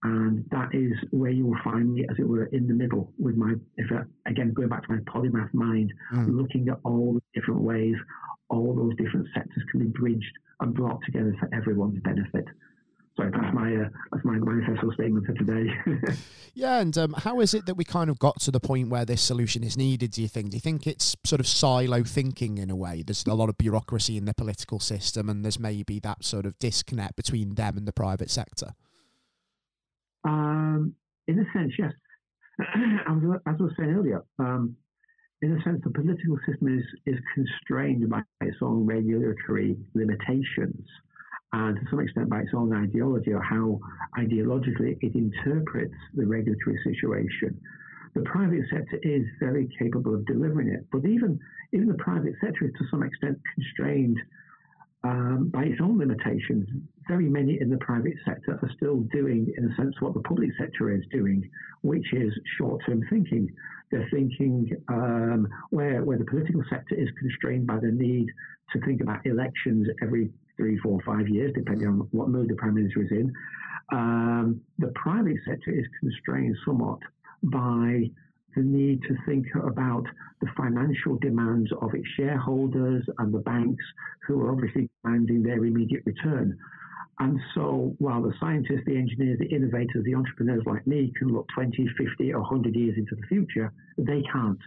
and 0.03 0.45
that 0.51 0.69
is 0.71 0.91
where 1.09 1.31
you 1.31 1.47
will 1.47 1.57
find 1.63 1.91
me, 1.91 2.05
as 2.07 2.15
it 2.19 2.27
were, 2.27 2.45
in 2.47 2.67
the 2.67 2.75
middle 2.75 3.11
with 3.17 3.35
my, 3.35 3.53
if 3.77 3.91
I, 3.91 4.03
again, 4.29 4.53
going 4.53 4.67
back 4.67 4.85
to 4.85 4.93
my 4.93 4.99
polymath 4.99 5.51
mind, 5.51 5.91
mm. 6.13 6.37
looking 6.37 6.69
at 6.69 6.77
all 6.83 7.13
the 7.15 7.21
different 7.33 7.61
ways 7.61 7.95
all 8.49 8.75
those 8.75 8.95
different 8.97 9.27
sectors 9.33 9.63
can 9.71 9.79
be 9.79 9.87
bridged 9.87 10.31
and 10.59 10.73
brought 10.73 10.99
together 11.05 11.35
for 11.39 11.49
everyone's 11.53 11.99
benefit. 12.03 12.45
Sorry, 13.15 13.31
that's 13.31 13.53
my 13.53 13.73
uh, 13.73 13.89
that's 14.11 14.25
my 14.25 14.37
manifesto 14.37 14.91
statement 14.91 15.25
for 15.25 15.33
today. 15.33 15.71
yeah, 16.53 16.79
and 16.79 16.97
um, 16.97 17.13
how 17.13 17.39
is 17.39 17.53
it 17.53 17.65
that 17.65 17.75
we 17.75 17.85
kind 17.85 18.09
of 18.09 18.19
got 18.19 18.41
to 18.41 18.51
the 18.51 18.59
point 18.59 18.89
where 18.89 19.05
this 19.05 19.21
solution 19.21 19.63
is 19.63 19.77
needed? 19.77 20.11
Do 20.11 20.21
you 20.21 20.27
think? 20.27 20.49
Do 20.49 20.57
you 20.57 20.61
think 20.61 20.85
it's 20.85 21.15
sort 21.23 21.39
of 21.39 21.47
silo 21.47 22.03
thinking 22.03 22.57
in 22.57 22.69
a 22.69 22.75
way? 22.75 23.03
There's 23.03 23.25
a 23.25 23.33
lot 23.33 23.47
of 23.47 23.57
bureaucracy 23.57 24.17
in 24.17 24.25
the 24.25 24.33
political 24.33 24.81
system, 24.81 25.29
and 25.29 25.45
there's 25.45 25.59
maybe 25.59 25.99
that 25.99 26.25
sort 26.25 26.45
of 26.45 26.59
disconnect 26.59 27.15
between 27.15 27.55
them 27.55 27.77
and 27.77 27.87
the 27.87 27.93
private 27.93 28.29
sector. 28.29 28.73
Um, 30.25 30.95
in 31.27 31.39
a 31.39 31.45
sense, 31.57 31.71
yes. 31.79 31.93
as, 32.59 32.67
I 33.45 33.51
was 33.51 33.71
saying 33.77 33.91
earlier, 33.91 34.25
um, 34.39 34.75
in 35.41 35.53
a 35.57 35.63
sense, 35.63 35.81
the 35.83 35.89
political 35.89 36.37
system 36.45 36.77
is, 36.77 36.83
is 37.05 37.19
constrained 37.33 38.09
by 38.09 38.23
its 38.41 38.57
own 38.61 38.85
regulatory 38.85 39.77
limitations 39.93 40.85
and 41.53 41.77
to 41.77 41.81
some 41.89 41.99
extent 41.99 42.29
by 42.29 42.41
its 42.41 42.51
own 42.53 42.73
ideology 42.73 43.31
or 43.31 43.41
how 43.41 43.79
ideologically 44.17 44.97
it 45.01 45.15
interprets 45.15 45.93
the 46.13 46.25
regulatory 46.25 46.79
situation. 46.83 47.59
The 48.13 48.21
private 48.21 48.63
sector 48.71 48.97
is 49.03 49.25
very 49.39 49.69
capable 49.77 50.15
of 50.15 50.25
delivering 50.25 50.69
it, 50.69 50.85
but 50.91 51.05
even, 51.05 51.39
even 51.73 51.87
the 51.87 51.95
private 51.95 52.33
sector 52.41 52.65
is 52.65 52.71
to 52.77 52.85
some 52.89 53.03
extent 53.03 53.37
constrained 53.55 54.17
um, 55.05 55.49
by 55.53 55.65
its 55.65 55.79
own 55.81 55.99
limitations, 55.99 56.67
very 57.07 57.29
many 57.29 57.59
in 57.61 57.69
the 57.69 57.77
private 57.77 58.15
sector 58.25 58.57
are 58.59 58.71
still 58.75 59.01
doing, 59.13 59.53
in 59.55 59.71
a 59.71 59.75
sense, 59.75 59.93
what 59.99 60.15
the 60.15 60.21
public 60.21 60.49
sector 60.59 60.91
is 60.91 61.03
doing, 61.11 61.47
which 61.81 62.11
is 62.13 62.33
short 62.57 62.81
term 62.85 63.03
thinking. 63.09 63.47
They're 63.91 64.07
thinking 64.11 64.71
um, 64.87 65.47
where, 65.69 66.03
where 66.03 66.17
the 66.17 66.25
political 66.25 66.63
sector 66.71 66.95
is 66.95 67.07
constrained 67.19 67.67
by 67.67 67.77
the 67.79 67.91
need 67.91 68.27
to 68.73 68.79
think 68.81 69.01
about 69.01 69.23
elections 69.27 69.87
every 70.01 70.31
three, 70.57 70.77
four, 70.79 70.99
five 71.05 71.27
years, 71.27 71.51
depending 71.55 71.87
on 71.87 72.07
what 72.11 72.29
mood 72.29 72.49
the 72.49 72.55
prime 72.55 72.75
minister 72.75 73.03
is 73.03 73.11
in. 73.11 73.33
Um, 73.91 74.61
the 74.79 74.91
private 74.95 75.37
sector 75.47 75.71
is 75.71 75.85
constrained 75.99 76.55
somewhat 76.65 76.99
by 77.43 78.09
the 78.55 78.61
need 78.61 79.01
to 79.03 79.15
think 79.25 79.45
about 79.55 80.05
the 80.41 80.47
financial 80.57 81.17
demands 81.17 81.69
of 81.81 81.93
its 81.93 82.07
shareholders 82.15 83.03
and 83.19 83.33
the 83.33 83.39
banks 83.39 83.83
who 84.27 84.41
are 84.41 84.51
obviously 84.51 84.89
demanding 85.03 85.43
their 85.43 85.63
immediate 85.65 86.03
return. 86.05 86.57
And 87.19 87.39
so 87.53 87.95
while 87.99 88.21
the 88.21 88.33
scientists, 88.39 88.83
the 88.85 88.97
engineers, 88.97 89.39
the 89.39 89.45
innovators, 89.45 90.03
the 90.03 90.15
entrepreneurs 90.15 90.63
like 90.65 90.85
me 90.85 91.13
can 91.17 91.29
look 91.29 91.47
20, 91.53 91.87
50, 91.97 92.33
or 92.33 92.41
100 92.41 92.75
years 92.75 92.97
into 92.97 93.15
the 93.15 93.27
future, 93.27 93.71
they 93.97 94.21
can't. 94.31 94.59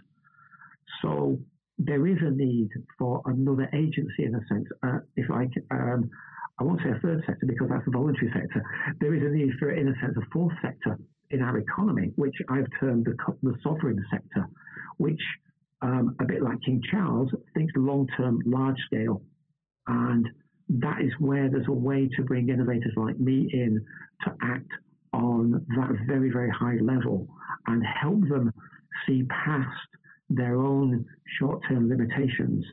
So 1.01 1.37
there 1.79 2.05
is 2.05 2.17
a 2.21 2.29
need 2.29 2.69
for 2.97 3.21
another 3.25 3.69
agency 3.73 4.25
in 4.25 4.35
a 4.35 4.45
sense. 4.53 4.67
Uh, 4.83 4.99
if 5.15 5.31
I, 5.31 5.47
um, 5.71 6.09
I 6.59 6.63
won't 6.63 6.81
say 6.83 6.89
a 6.89 6.99
third 6.99 7.23
sector 7.25 7.45
because 7.45 7.69
that's 7.69 7.87
a 7.87 7.91
voluntary 7.91 8.29
sector. 8.33 8.61
There 8.99 9.15
is 9.15 9.23
a 9.23 9.29
need 9.29 9.53
for, 9.57 9.71
in 9.71 9.87
a 9.87 9.93
sense, 10.01 10.15
a 10.17 10.25
fourth 10.31 10.53
sector 10.61 10.99
in 11.31 11.41
our 11.41 11.57
economy, 11.57 12.11
which 12.15 12.35
I've 12.49 12.67
termed 12.79 13.05
the, 13.05 13.15
the 13.43 13.55
sovereign 13.63 14.03
sector, 14.11 14.45
which, 14.97 15.21
um, 15.81 16.15
a 16.19 16.25
bit 16.25 16.41
like 16.41 16.57
King 16.65 16.81
Charles, 16.91 17.31
thinks 17.53 17.71
long 17.77 18.07
term, 18.17 18.41
large 18.45 18.77
scale. 18.85 19.21
And 19.87 20.27
that 20.67 21.01
is 21.01 21.13
where 21.19 21.49
there's 21.49 21.67
a 21.67 21.71
way 21.71 22.09
to 22.17 22.23
bring 22.23 22.49
innovators 22.49 22.93
like 22.97 23.17
me 23.19 23.49
in 23.53 23.83
to 24.25 24.35
act 24.43 24.69
on 25.13 25.65
that 25.69 25.91
very, 26.07 26.29
very 26.29 26.51
high 26.51 26.77
level 26.81 27.27
and 27.67 27.81
help 28.01 28.27
them 28.27 28.51
see 29.07 29.23
past 29.23 29.69
their 30.29 30.55
own 30.55 31.05
short 31.39 31.61
term 31.67 31.89
limitations 31.89 32.65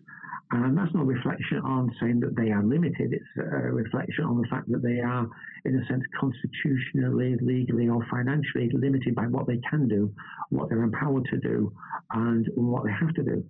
and 0.53 0.79
that's 0.79 0.95
not 0.95 1.03
a 1.03 1.07
reflection 1.07 1.59
on 1.59 1.93
saying 2.01 2.21
that 2.21 2.37
they 2.37 2.51
are 2.51 2.63
limited. 2.63 3.13
It's 3.13 3.25
a 3.37 3.73
reflection 3.73 4.25
on 4.25 4.41
the 4.41 4.47
fact 4.47 4.71
that 4.71 4.83
they 4.83 5.01
are, 5.01 5.27
in 5.65 5.77
a 5.77 5.87
sense, 5.87 6.05
constitutionally, 6.19 7.37
legally, 7.41 7.89
or 7.89 8.07
financially 8.09 8.71
limited 8.73 9.17
by 9.17 9.27
what 9.27 9.49
they 9.49 9.61
can 9.69 9.89
do, 9.89 10.13
what 10.51 10.69
they're 10.69 10.85
empowered 10.85 11.25
to 11.33 11.39
do, 11.39 11.73
and 12.13 12.47
what 12.55 12.85
they 12.85 12.93
have 12.93 13.13
to 13.15 13.25
do. 13.25 13.45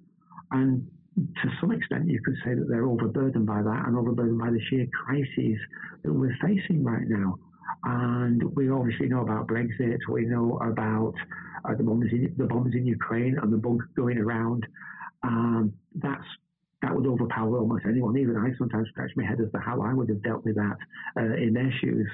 And 0.52 0.88
to 1.16 1.50
some 1.60 1.72
extent, 1.72 2.08
you 2.08 2.20
could 2.24 2.36
say 2.44 2.54
that 2.54 2.66
they're 2.68 2.86
overburdened 2.86 3.46
by 3.46 3.60
that 3.60 3.84
and 3.86 3.96
overburdened 3.96 4.38
by 4.38 4.50
the 4.50 4.60
sheer 4.70 4.86
crises 5.04 5.58
that 6.02 6.12
we're 6.12 6.36
facing 6.40 6.82
right 6.82 7.06
now. 7.06 7.38
And 7.84 8.42
we 8.54 8.70
obviously 8.70 9.08
know 9.08 9.20
about 9.20 9.48
Brexit. 9.48 9.98
We 10.08 10.24
know 10.24 10.58
about 10.62 11.14
uh, 11.68 11.74
the 11.74 11.82
bombs 11.82 12.06
in 12.12 12.34
the 12.36 12.44
bombs 12.44 12.74
in 12.74 12.86
Ukraine 12.86 13.38
and 13.40 13.52
the 13.52 13.56
bug 13.56 13.82
going 13.96 14.18
around. 14.18 14.66
Um, 15.22 15.72
that's 15.94 16.24
that 16.82 16.94
would 16.94 17.06
overpower 17.06 17.58
almost 17.58 17.84
anyone. 17.88 18.16
Even 18.16 18.36
I 18.36 18.56
sometimes 18.58 18.88
scratch 18.88 19.10
my 19.16 19.24
head 19.24 19.40
as 19.40 19.50
to 19.52 19.58
how 19.58 19.80
I 19.82 19.92
would 19.92 20.08
have 20.08 20.22
dealt 20.22 20.44
with 20.44 20.56
that 20.56 20.76
uh, 21.18 21.34
in 21.34 21.52
their 21.54 21.72
shoes. 21.80 22.08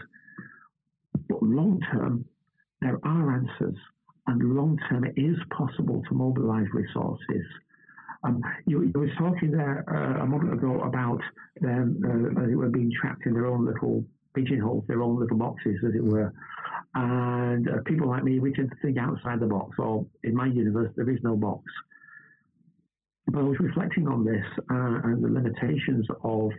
But 1.28 1.42
long 1.42 1.80
term, 1.92 2.24
there 2.80 2.98
are 3.04 3.32
answers, 3.32 3.76
and 4.26 4.54
long 4.54 4.78
term, 4.88 5.04
it 5.04 5.14
is 5.16 5.36
possible 5.50 6.02
to 6.08 6.14
mobilize 6.14 6.66
resources. 6.72 7.44
Um, 8.24 8.40
you, 8.66 8.82
you, 8.82 8.92
were 8.94 9.10
talking 9.18 9.50
there 9.50 9.84
uh, 9.88 10.22
a 10.22 10.26
moment 10.26 10.52
ago 10.52 10.80
about 10.82 11.20
them, 11.60 12.00
uh, 12.04 12.42
as 12.42 12.50
it 12.50 12.54
were, 12.54 12.68
being 12.68 12.92
trapped 13.00 13.26
in 13.26 13.34
their 13.34 13.46
own 13.46 13.66
little 13.66 14.04
pigeonholes, 14.34 14.84
their 14.86 15.02
own 15.02 15.18
little 15.18 15.36
boxes, 15.36 15.78
as 15.86 15.94
it 15.94 16.04
were. 16.04 16.32
And 16.94 17.68
uh, 17.68 17.72
people 17.86 18.08
like 18.08 18.24
me, 18.24 18.38
we 18.38 18.52
tend 18.52 18.70
to 18.70 18.76
think 18.82 18.98
outside 18.98 19.40
the 19.40 19.46
box, 19.46 19.76
or 19.78 20.04
in 20.24 20.34
my 20.34 20.46
universe, 20.46 20.92
there 20.96 21.08
is 21.08 21.18
no 21.22 21.36
box. 21.36 21.64
But 23.26 23.40
I 23.40 23.42
was 23.42 23.58
reflecting 23.60 24.08
on 24.08 24.24
this 24.24 24.44
uh, 24.70 25.00
and 25.04 25.24
the 25.24 25.28
limitations 25.28 26.06
of 26.22 26.50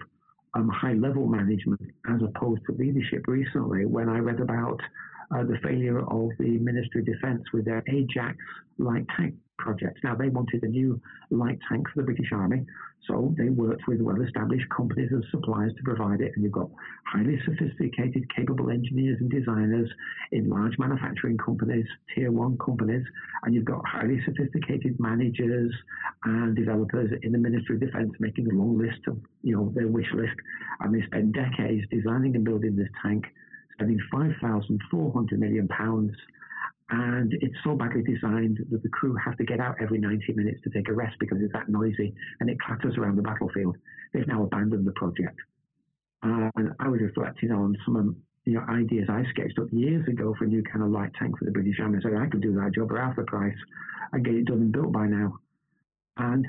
um, 0.55 0.69
high 0.69 0.93
level 0.93 1.27
management 1.27 1.81
as 2.09 2.21
opposed 2.21 2.61
to 2.67 2.75
leadership 2.77 3.27
recently 3.27 3.85
when 3.85 4.09
I 4.09 4.19
read 4.19 4.39
about 4.39 4.79
uh, 5.35 5.43
the 5.43 5.57
failure 5.63 5.99
of 5.99 6.29
the 6.39 6.57
Ministry 6.59 7.01
of 7.01 7.07
Defence 7.07 7.43
with 7.53 7.65
their 7.65 7.83
Ajax 7.87 8.37
like 8.77 9.05
tank 9.17 9.35
project. 9.57 9.99
Now, 10.03 10.15
they 10.15 10.29
wanted 10.29 10.63
a 10.63 10.67
new 10.67 10.99
light 11.29 11.59
tank 11.69 11.87
for 11.89 12.01
the 12.01 12.05
British 12.05 12.31
Army, 12.31 12.65
so 13.07 13.33
they 13.37 13.49
worked 13.49 13.87
with 13.87 14.01
well 14.01 14.21
established 14.21 14.69
companies 14.75 15.09
and 15.11 15.23
suppliers 15.29 15.73
to 15.77 15.83
provide 15.83 16.21
it. 16.21 16.31
And 16.35 16.43
you've 16.43 16.53
got 16.53 16.69
highly 17.05 17.39
sophisticated, 17.45 18.33
capable 18.33 18.69
engineers 18.69 19.17
and 19.19 19.29
designers 19.29 19.89
in 20.31 20.49
large 20.49 20.77
manufacturing 20.79 21.37
companies, 21.37 21.85
tier 22.15 22.31
one 22.31 22.57
companies, 22.57 23.05
and 23.43 23.53
you've 23.53 23.65
got 23.65 23.85
highly 23.85 24.21
sophisticated 24.25 24.99
managers 24.99 25.73
and 26.25 26.55
developers 26.55 27.11
in 27.23 27.31
the 27.31 27.37
Ministry 27.37 27.75
of 27.75 27.81
Defence 27.81 28.13
making 28.19 28.47
a 28.49 28.55
long 28.55 28.77
list 28.77 28.99
of, 29.07 29.17
you 29.41 29.55
know, 29.55 29.71
their 29.75 29.87
wish 29.87 30.11
list. 30.13 30.35
And 30.79 30.93
they 30.93 31.05
spent 31.05 31.33
decades 31.33 31.83
designing 31.91 32.35
and 32.35 32.45
building 32.45 32.75
this 32.75 32.89
tank, 33.03 33.25
spending 33.73 33.99
£5,400 34.13 35.31
million 35.33 35.67
and 36.93 37.33
it's 37.41 37.55
so 37.63 37.73
badly 37.73 38.03
designed 38.03 38.59
that 38.69 38.83
the 38.83 38.89
crew 38.89 39.15
have 39.15 39.35
to 39.37 39.43
get 39.43 39.59
out 39.59 39.75
every 39.81 39.97
90 39.97 40.31
minutes 40.33 40.61
to 40.63 40.69
take 40.69 40.87
a 40.89 40.93
rest 40.93 41.15
because 41.19 41.39
it's 41.41 41.51
that 41.53 41.67
noisy 41.67 42.13
and 42.39 42.49
it 42.51 42.59
clatters 42.61 42.95
around 42.97 43.15
the 43.15 43.23
battlefield. 43.23 43.75
They've 44.13 44.27
now 44.27 44.43
abandoned 44.43 44.85
the 44.85 44.91
project. 44.91 45.39
Uh, 46.21 46.51
and 46.55 46.69
I 46.79 46.87
was 46.89 47.01
reflecting 47.01 47.51
on 47.51 47.75
some 47.83 47.95
of 47.95 48.15
know 48.45 48.65
ideas 48.69 49.07
I 49.09 49.23
sketched 49.31 49.57
up 49.57 49.69
years 49.71 50.07
ago 50.07 50.35
for 50.37 50.45
a 50.45 50.47
new 50.47 50.61
kind 50.61 50.83
of 50.83 50.91
light 50.91 51.09
tank 51.17 51.39
for 51.39 51.45
the 51.45 51.51
British 51.51 51.79
Army. 51.81 51.97
I 51.97 52.01
said 52.03 52.15
I 52.15 52.27
could 52.27 52.41
do 52.41 52.53
that 52.55 52.75
job 52.75 52.89
for 52.89 53.01
half 53.01 53.15
the 53.15 53.23
price 53.23 53.57
and 54.11 54.23
get 54.23 54.35
it 54.35 54.45
done 54.45 54.57
and 54.57 54.71
built 54.71 54.91
by 54.91 55.07
now. 55.07 55.39
And 56.17 56.45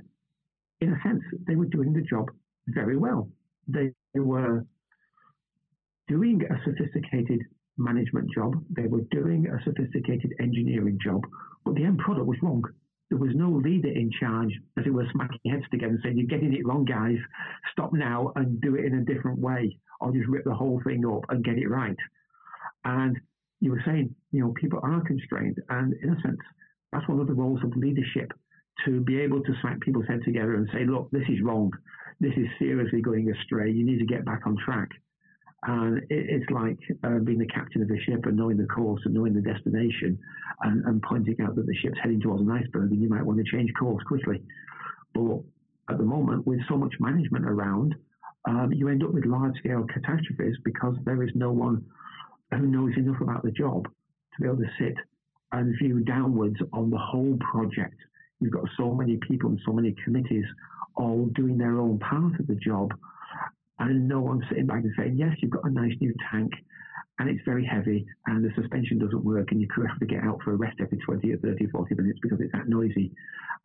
in 0.82 0.92
a 0.92 1.00
sense, 1.02 1.22
they 1.46 1.56
were 1.56 1.64
doing 1.64 1.94
the 1.94 2.02
job 2.02 2.30
very 2.68 2.98
well. 2.98 3.30
They 3.66 3.92
were 4.14 4.66
doing 6.06 6.42
a 6.44 6.54
sophisticated 6.64 7.40
management 7.76 8.30
job. 8.34 8.62
They 8.70 8.86
were 8.86 9.02
doing 9.10 9.46
a 9.46 9.62
sophisticated 9.64 10.34
engineering 10.40 10.98
job, 11.02 11.22
but 11.64 11.74
the 11.74 11.84
end 11.84 11.98
product 11.98 12.26
was 12.26 12.38
wrong. 12.42 12.62
There 13.10 13.18
was 13.18 13.34
no 13.34 13.50
leader 13.50 13.88
in 13.88 14.10
charge, 14.18 14.52
as 14.78 14.86
it 14.86 14.90
were, 14.90 15.06
smacking 15.12 15.52
heads 15.52 15.64
together 15.70 15.92
and 15.92 16.00
saying, 16.02 16.18
You're 16.18 16.26
getting 16.26 16.54
it 16.54 16.66
wrong, 16.66 16.84
guys. 16.84 17.18
Stop 17.72 17.92
now 17.92 18.32
and 18.36 18.60
do 18.60 18.74
it 18.76 18.86
in 18.86 18.94
a 18.94 19.04
different 19.04 19.38
way, 19.38 19.78
or 20.00 20.12
just 20.12 20.28
rip 20.28 20.44
the 20.44 20.54
whole 20.54 20.80
thing 20.84 21.04
up 21.06 21.24
and 21.28 21.44
get 21.44 21.58
it 21.58 21.68
right. 21.68 21.96
And 22.84 23.18
you 23.60 23.70
were 23.70 23.82
saying, 23.86 24.14
you 24.32 24.40
know, 24.40 24.52
people 24.60 24.80
are 24.82 25.00
constrained. 25.02 25.58
And 25.68 25.94
in 26.02 26.10
a 26.10 26.20
sense, 26.22 26.40
that's 26.92 27.08
one 27.08 27.20
of 27.20 27.26
the 27.26 27.34
roles 27.34 27.62
of 27.64 27.76
leadership 27.76 28.32
to 28.84 29.00
be 29.00 29.20
able 29.20 29.42
to 29.42 29.52
smack 29.60 29.80
people's 29.80 30.06
heads 30.08 30.24
together 30.24 30.54
and 30.54 30.68
say, 30.72 30.84
Look, 30.84 31.10
this 31.10 31.28
is 31.28 31.42
wrong. 31.42 31.70
This 32.20 32.34
is 32.36 32.46
seriously 32.58 33.00
going 33.00 33.30
astray. 33.30 33.70
You 33.70 33.84
need 33.84 33.98
to 33.98 34.06
get 34.06 34.24
back 34.24 34.42
on 34.46 34.56
track. 34.64 34.88
And 35.66 35.98
it, 35.98 36.04
it's 36.10 36.50
like 36.50 36.78
uh, 37.04 37.18
being 37.18 37.38
the 37.38 37.46
captain 37.46 37.82
of 37.82 37.90
a 37.90 38.00
ship 38.00 38.26
and 38.26 38.36
knowing 38.36 38.56
the 38.56 38.66
course 38.66 39.00
and 39.04 39.14
knowing 39.14 39.34
the 39.34 39.40
destination 39.40 40.18
and, 40.62 40.84
and 40.84 41.02
pointing 41.02 41.36
out 41.42 41.54
that 41.56 41.66
the 41.66 41.76
ship's 41.82 41.98
heading 42.02 42.20
towards 42.20 42.42
an 42.42 42.50
iceberg 42.50 42.90
and 42.90 43.00
you 43.00 43.08
might 43.08 43.24
want 43.24 43.38
to 43.38 43.50
change 43.50 43.70
course 43.78 44.02
quickly. 44.04 44.42
But 45.14 45.40
at 45.90 45.98
the 45.98 46.04
moment, 46.04 46.46
with 46.46 46.60
so 46.68 46.76
much 46.76 46.94
management 47.00 47.46
around, 47.46 47.94
um, 48.46 48.72
you 48.72 48.88
end 48.88 49.02
up 49.02 49.12
with 49.12 49.24
large 49.24 49.56
scale 49.58 49.86
catastrophes 49.92 50.56
because 50.64 50.96
there 51.04 51.22
is 51.22 51.30
no 51.34 51.50
one 51.50 51.84
who 52.50 52.66
knows 52.66 52.92
enough 52.96 53.20
about 53.20 53.42
the 53.42 53.50
job 53.50 53.84
to 53.84 54.42
be 54.42 54.46
able 54.46 54.58
to 54.58 54.70
sit 54.78 54.94
and 55.52 55.74
view 55.80 56.00
downwards 56.00 56.56
on 56.72 56.90
the 56.90 56.98
whole 56.98 57.36
project. 57.50 57.96
You've 58.40 58.52
got 58.52 58.64
so 58.76 58.92
many 58.92 59.18
people 59.28 59.50
and 59.50 59.60
so 59.64 59.72
many 59.72 59.94
committees 60.04 60.44
all 60.96 61.26
doing 61.34 61.56
their 61.56 61.78
own 61.78 61.98
part 61.98 62.38
of 62.38 62.46
the 62.46 62.56
job 62.56 62.92
and 63.84 64.08
no 64.08 64.20
one's 64.20 64.44
sitting 64.48 64.66
back 64.66 64.82
and 64.82 64.92
saying, 64.96 65.16
yes, 65.16 65.36
you've 65.40 65.50
got 65.50 65.64
a 65.64 65.70
nice 65.70 65.92
new 66.00 66.14
tank 66.30 66.52
and 67.18 67.28
it's 67.28 67.44
very 67.44 67.64
heavy 67.64 68.06
and 68.26 68.44
the 68.44 68.50
suspension 68.60 68.98
doesn't 68.98 69.24
work 69.24 69.50
and 69.50 69.60
you 69.60 69.68
could 69.74 69.86
have 69.86 69.98
to 69.98 70.06
get 70.06 70.22
out 70.24 70.38
for 70.42 70.52
a 70.52 70.56
rest 70.56 70.76
every 70.80 70.98
20 70.98 71.32
or 71.32 71.36
30 71.38 71.66
or 71.66 71.70
40 71.70 71.94
minutes 71.94 72.18
because 72.22 72.40
it's 72.40 72.52
that 72.52 72.68
noisy. 72.68 73.12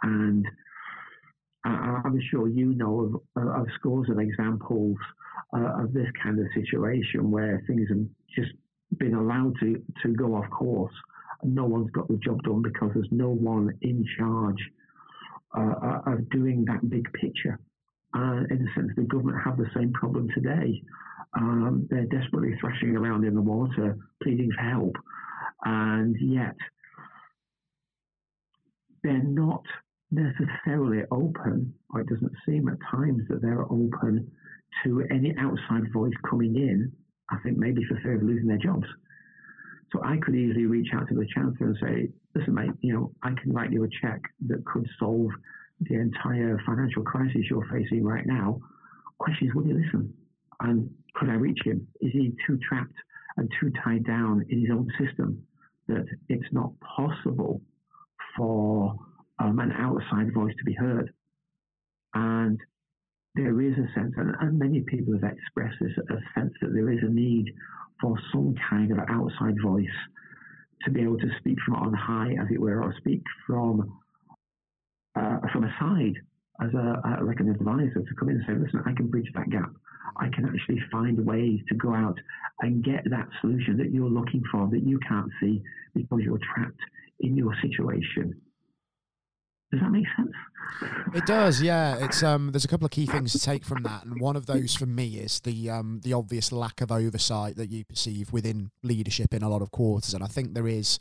And 0.04 0.46
I'm 1.66 2.20
sure 2.32 2.48
you 2.48 2.74
know 2.74 3.22
of, 3.36 3.48
of 3.48 3.68
scores 3.80 4.10
of 4.10 4.20
examples 4.20 4.98
uh, 5.54 5.84
of 5.84 5.94
this 5.94 6.08
kind 6.22 6.40
of 6.40 6.46
situation 6.54 7.32
where 7.32 7.62
things 7.68 7.90
have 7.90 8.06
just 8.36 8.56
been 8.98 9.16
allowed 9.16 9.54
to, 9.60 9.82
to 10.04 10.14
go 10.14 10.36
off 10.36 10.50
course 10.52 10.94
and 11.42 11.56
no 11.56 11.66
one's 11.66 11.92
got 11.92 12.08
the 12.08 12.18
job 12.18 12.42
done 12.44 12.62
because 12.62 12.92
there's 12.94 13.08
no 13.12 13.30
one 13.30 13.72
in 13.82 14.06
charge 14.18 14.60
uh, 15.58 16.00
of 16.06 16.30
doing 16.30 16.66
that 16.66 16.88
big 16.90 17.12
picture. 17.14 17.60
Uh, 18.16 18.44
in 18.50 18.68
a 18.68 18.80
sense, 18.80 18.92
the 18.96 19.04
government 19.04 19.38
have 19.44 19.58
the 19.58 19.70
same 19.76 19.94
problem 19.94 20.28
today. 20.34 20.82
Um, 21.34 21.88
they're 21.92 22.06
desperately 22.06 22.58
thrashing 22.60 22.96
around 22.96 23.24
in 23.24 23.36
the 23.36 23.42
water, 23.42 23.98
pleading 24.24 24.50
for 24.56 24.64
help, 24.64 24.96
and 25.64 26.16
yet 26.20 26.56
they're 29.04 29.24
not 29.24 29.64
necessarily 30.12 31.04
open, 31.12 31.74
or 31.94 32.02
it 32.02 32.08
doesn't 32.08 32.34
seem 32.46 32.68
at 32.68 32.78
times 32.92 33.22
that 33.30 33.42
they're 33.42 33.62
open 33.72 34.32
to 34.84 35.04
any 35.12 35.36
outside 35.40 35.92
voice 35.94 36.14
coming 36.28 36.56
in. 36.56 36.92
I 37.30 37.38
think 37.44 37.58
maybe 37.58 37.84
for 37.86 38.00
fear 38.02 38.16
of 38.16 38.24
losing 38.24 38.48
their 38.48 38.58
jobs. 38.58 38.88
So 39.92 40.02
I 40.04 40.18
could 40.18 40.36
easily 40.36 40.66
reach 40.66 40.90
out 40.94 41.08
to 41.10 41.16
the 41.16 41.28
chancellor 41.34 41.68
and 41.68 41.78
say, 41.82 42.12
"Listen, 42.36 42.56
mate, 42.56 42.72
you 42.82 42.94
know, 42.94 43.12
I 43.22 43.34
can 43.34 43.54
write 43.54 43.72
you 43.72 43.84
a 43.84 43.90
check 44.02 44.22
that 44.48 44.66
could 44.66 44.88
solve 44.98 45.32
the 45.82 45.96
entire 45.96 46.60
financial 46.66 47.04
crisis 47.04 47.42
you're 47.50 47.68
facing 47.72 48.04
right 48.04 48.26
now, 48.26 48.60
question 49.18 49.48
is, 49.48 49.56
will 49.56 49.68
you 49.68 49.76
listen? 49.76 50.14
And 50.62 50.90
could 51.16 51.30
I 51.30 51.34
reach 51.34 51.60
him? 51.64 51.88
Is 52.02 52.12
he 52.12 52.34
too 52.46 52.60
trapped 52.68 52.96
and 53.38 53.50
too 53.60 53.72
tied 53.84 54.06
down 54.06 54.46
in 54.50 54.62
his 54.62 54.70
own 54.72 54.88
system 55.00 55.42
that 55.88 56.06
it's 56.28 56.52
not 56.52 56.72
possible 56.82 57.62
for 58.38 58.96
um, 59.40 59.60
an 59.60 59.72
outside 59.72 60.34
voice 60.34 60.54
to 60.58 60.66
be 60.66 60.74
heard? 60.74 61.14
And 62.14 62.60
there 63.36 63.62
is 63.62 63.74
a 63.74 63.88
sense, 63.94 64.14
and, 64.18 64.36
and 64.42 64.60
many 64.60 64.82
people 64.82 65.14
have 65.14 65.32
expressed 65.32 65.78
this, 65.80 65.92
a 66.10 66.40
sense 66.40 66.54
that 66.62 66.74
there 66.74 66.92
is 66.92 67.00
a 67.04 67.10
need 67.10 67.46
for 68.02 68.18
some 68.32 68.56
kind 68.70 68.92
of 68.92 69.00
outside 69.10 69.56
voice 69.64 69.86
to 70.84 70.92
be 70.92 71.02
able 71.02 71.18
to 71.18 71.30
speak 71.40 71.58
from 71.66 71.76
on 71.76 71.94
high, 71.94 72.32
as 72.42 72.48
it 72.52 72.60
were, 72.60 72.82
or 72.82 72.94
speak 72.98 73.22
from 73.46 74.00
uh, 75.20 75.40
from 75.52 75.64
a 75.64 75.76
side 75.80 76.16
as 76.62 76.74
a, 76.74 77.24
like 77.24 77.40
an 77.40 77.50
advisor 77.50 78.02
to 78.02 78.16
come 78.18 78.30
in 78.30 78.36
and 78.36 78.46
say, 78.48 78.54
listen, 78.54 78.82
I 78.86 78.94
can 78.94 79.08
bridge 79.08 79.30
that 79.36 79.50
gap. 79.50 79.72
I 80.18 80.28
can 80.30 80.46
actually 80.46 80.82
find 80.92 81.26
ways 81.26 81.60
to 81.70 81.76
go 81.76 81.94
out 81.94 82.18
and 82.62 82.84
get 82.84 83.04
that 83.10 83.28
solution 83.42 83.78
that 83.78 83.92
you're 83.92 84.10
looking 84.10 84.44
for 84.52 84.68
that 84.68 84.84
you 84.84 85.00
can't 85.08 85.32
see 85.40 85.62
because 85.94 86.20
you're 86.22 86.40
trapped 86.54 86.80
in 87.20 87.38
your 87.38 87.54
situation. 87.62 88.42
Does 89.72 89.82
that 89.82 89.92
make 89.92 90.06
sense? 90.18 90.32
It 91.14 91.26
does, 91.28 91.62
yeah. 91.62 92.04
It's 92.04 92.24
um, 92.24 92.52
there's 92.52 92.66
a 92.66 92.68
couple 92.68 92.86
of 92.86 92.92
key 92.92 93.06
things 93.06 93.32
to 93.34 93.40
take 93.40 93.64
from 93.64 93.84
that, 93.84 94.04
and 94.04 94.20
one 94.20 94.36
of 94.36 94.48
those 94.48 94.74
for 94.74 94.88
me 94.88 95.18
is 95.18 95.40
the 95.42 95.70
um, 95.70 96.02
the 96.04 96.12
obvious 96.12 96.52
lack 96.52 96.82
of 96.82 96.92
oversight 96.92 97.56
that 97.58 97.70
you 97.70 97.86
perceive 97.86 98.34
within 98.34 98.72
leadership 98.82 99.32
in 99.32 99.44
a 99.44 99.50
lot 99.50 99.62
of 99.62 99.70
quarters, 99.70 100.16
and 100.16 100.24
I 100.24 100.28
think 100.28 100.56
there 100.56 100.68
is 100.68 100.98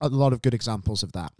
a 0.00 0.08
lot 0.08 0.32
of 0.32 0.40
good 0.40 0.54
examples 0.54 1.02
of 1.02 1.12
that 1.12 1.32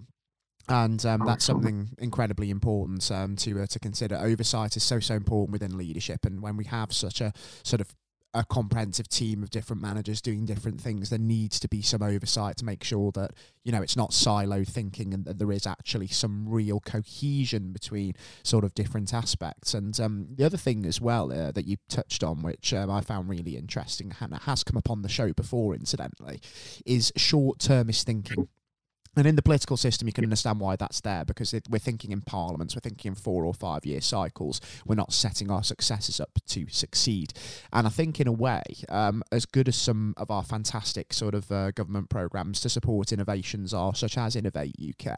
and 0.68 1.04
um, 1.06 1.22
that's 1.24 1.44
something 1.44 1.90
incredibly 1.98 2.50
important 2.50 3.10
um, 3.10 3.36
to 3.36 3.62
uh, 3.62 3.66
to 3.66 3.78
consider. 3.78 4.16
Oversight 4.16 4.76
is 4.76 4.82
so 4.82 5.00
so 5.00 5.14
important 5.14 5.52
within 5.52 5.76
leadership, 5.76 6.24
and 6.24 6.42
when 6.42 6.56
we 6.56 6.64
have 6.64 6.92
such 6.92 7.20
a 7.20 7.32
sort 7.62 7.80
of 7.80 7.94
a 8.34 8.44
comprehensive 8.44 9.08
team 9.08 9.42
of 9.42 9.48
different 9.48 9.80
managers 9.80 10.20
doing 10.20 10.44
different 10.44 10.78
things, 10.78 11.08
there 11.08 11.18
needs 11.18 11.58
to 11.58 11.68
be 11.68 11.80
some 11.80 12.02
oversight 12.02 12.56
to 12.58 12.66
make 12.66 12.84
sure 12.84 13.10
that 13.12 13.30
you 13.64 13.72
know 13.72 13.80
it's 13.80 13.96
not 13.96 14.10
siloed 14.10 14.68
thinking 14.68 15.14
and 15.14 15.24
that 15.24 15.38
there 15.38 15.52
is 15.52 15.66
actually 15.66 16.06
some 16.06 16.46
real 16.46 16.80
cohesion 16.80 17.72
between 17.72 18.14
sort 18.42 18.64
of 18.64 18.74
different 18.74 19.14
aspects. 19.14 19.72
And 19.72 19.98
um, 20.00 20.26
the 20.34 20.44
other 20.44 20.58
thing 20.58 20.84
as 20.84 21.00
well 21.00 21.32
uh, 21.32 21.50
that 21.52 21.66
you 21.66 21.76
touched 21.88 22.22
on, 22.22 22.42
which 22.42 22.74
um, 22.74 22.90
I 22.90 23.00
found 23.00 23.28
really 23.28 23.56
interesting 23.56 24.12
and 24.20 24.34
has 24.34 24.62
come 24.62 24.76
up 24.76 24.90
on 24.90 25.02
the 25.02 25.08
show 25.08 25.32
before, 25.32 25.74
incidentally, 25.74 26.40
is 26.84 27.12
short-termist 27.16 28.04
thinking. 28.04 28.48
And 29.16 29.26
in 29.26 29.34
the 29.34 29.42
political 29.42 29.78
system, 29.78 30.06
you 30.06 30.12
can 30.12 30.24
understand 30.24 30.60
why 30.60 30.76
that's 30.76 31.00
there 31.00 31.24
because 31.24 31.54
it, 31.54 31.66
we're 31.70 31.78
thinking 31.78 32.12
in 32.12 32.20
parliaments, 32.20 32.76
we're 32.76 32.80
thinking 32.80 33.10
in 33.10 33.14
four 33.14 33.46
or 33.46 33.54
five 33.54 33.86
year 33.86 34.02
cycles. 34.02 34.60
We're 34.84 34.94
not 34.94 35.12
setting 35.12 35.50
our 35.50 35.62
successors 35.64 36.20
up 36.20 36.38
to 36.48 36.66
succeed. 36.68 37.32
And 37.72 37.86
I 37.86 37.90
think, 37.90 38.20
in 38.20 38.26
a 38.26 38.32
way, 38.32 38.62
um, 38.90 39.22
as 39.32 39.46
good 39.46 39.68
as 39.68 39.76
some 39.76 40.12
of 40.18 40.30
our 40.30 40.42
fantastic 40.42 41.14
sort 41.14 41.34
of 41.34 41.50
uh, 41.50 41.70
government 41.70 42.10
programs 42.10 42.60
to 42.60 42.68
support 42.68 43.12
innovations 43.12 43.72
are, 43.72 43.94
such 43.94 44.18
as 44.18 44.36
Innovate 44.36 44.76
UK, 44.78 45.16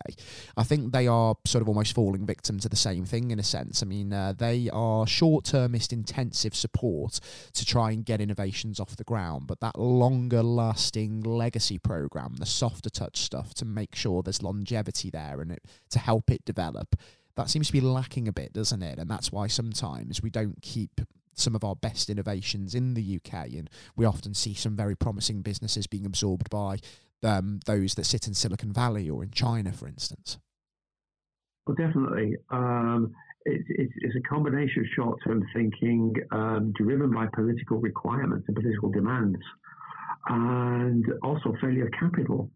I 0.56 0.62
think 0.62 0.92
they 0.92 1.08
are 1.08 1.34
sort 1.44 1.62
of 1.62 1.68
almost 1.68 1.94
falling 1.94 2.24
victim 2.24 2.60
to 2.60 2.68
the 2.68 2.76
same 2.76 3.04
thing 3.04 3.32
in 3.32 3.40
a 3.40 3.44
sense. 3.44 3.82
I 3.82 3.86
mean, 3.86 4.12
uh, 4.12 4.34
they 4.36 4.70
are 4.72 5.06
short 5.06 5.44
termist 5.44 5.92
intensive 5.92 6.54
support 6.54 7.18
to 7.54 7.64
try 7.64 7.90
and 7.90 8.04
get 8.04 8.20
innovations 8.20 8.78
off 8.78 8.96
the 8.96 9.04
ground, 9.04 9.46
but 9.48 9.60
that 9.60 9.78
longer 9.78 10.42
lasting 10.42 11.22
legacy 11.22 11.78
program, 11.78 12.36
the 12.38 12.46
softer 12.46 12.90
touch 12.90 13.18
stuff 13.18 13.54
to 13.54 13.64
make 13.64 13.87
make 13.90 13.96
sure 13.96 14.22
there's 14.22 14.42
longevity 14.42 15.10
there 15.10 15.40
and 15.40 15.52
it, 15.52 15.64
to 15.90 15.98
help 15.98 16.30
it 16.30 16.44
develop. 16.44 16.96
That 17.36 17.48
seems 17.48 17.68
to 17.68 17.72
be 17.72 17.80
lacking 17.80 18.28
a 18.28 18.32
bit, 18.32 18.52
doesn't 18.52 18.82
it? 18.82 18.98
And 18.98 19.08
that's 19.08 19.32
why 19.32 19.46
sometimes 19.46 20.22
we 20.22 20.30
don't 20.30 20.60
keep 20.60 21.00
some 21.34 21.54
of 21.54 21.62
our 21.62 21.76
best 21.76 22.10
innovations 22.10 22.74
in 22.74 22.94
the 22.94 23.20
UK, 23.20 23.46
and 23.52 23.70
we 23.96 24.04
often 24.04 24.34
see 24.34 24.54
some 24.54 24.74
very 24.74 24.96
promising 24.96 25.42
businesses 25.42 25.86
being 25.86 26.04
absorbed 26.04 26.50
by 26.50 26.78
um, 27.22 27.60
those 27.64 27.94
that 27.94 28.06
sit 28.06 28.26
in 28.26 28.34
Silicon 28.34 28.72
Valley 28.72 29.08
or 29.08 29.22
in 29.22 29.30
China, 29.30 29.72
for 29.72 29.86
instance. 29.86 30.38
Well, 31.64 31.76
definitely. 31.76 32.34
Um, 32.50 33.14
it's, 33.44 34.16
a 34.16 34.28
combination 34.28 34.82
of 34.82 34.86
short 34.96 35.20
term 35.24 35.46
thinking 35.54 36.14
um, 36.32 36.72
driven 36.76 37.12
by 37.12 37.26
political 37.32 37.78
requirements 37.78 38.46
and 38.48 38.56
political 38.56 38.90
demands, 38.90 39.38
and 40.28 41.06
also 41.22 41.54
failure 41.60 41.86
of 41.86 41.92
capital 41.92 42.50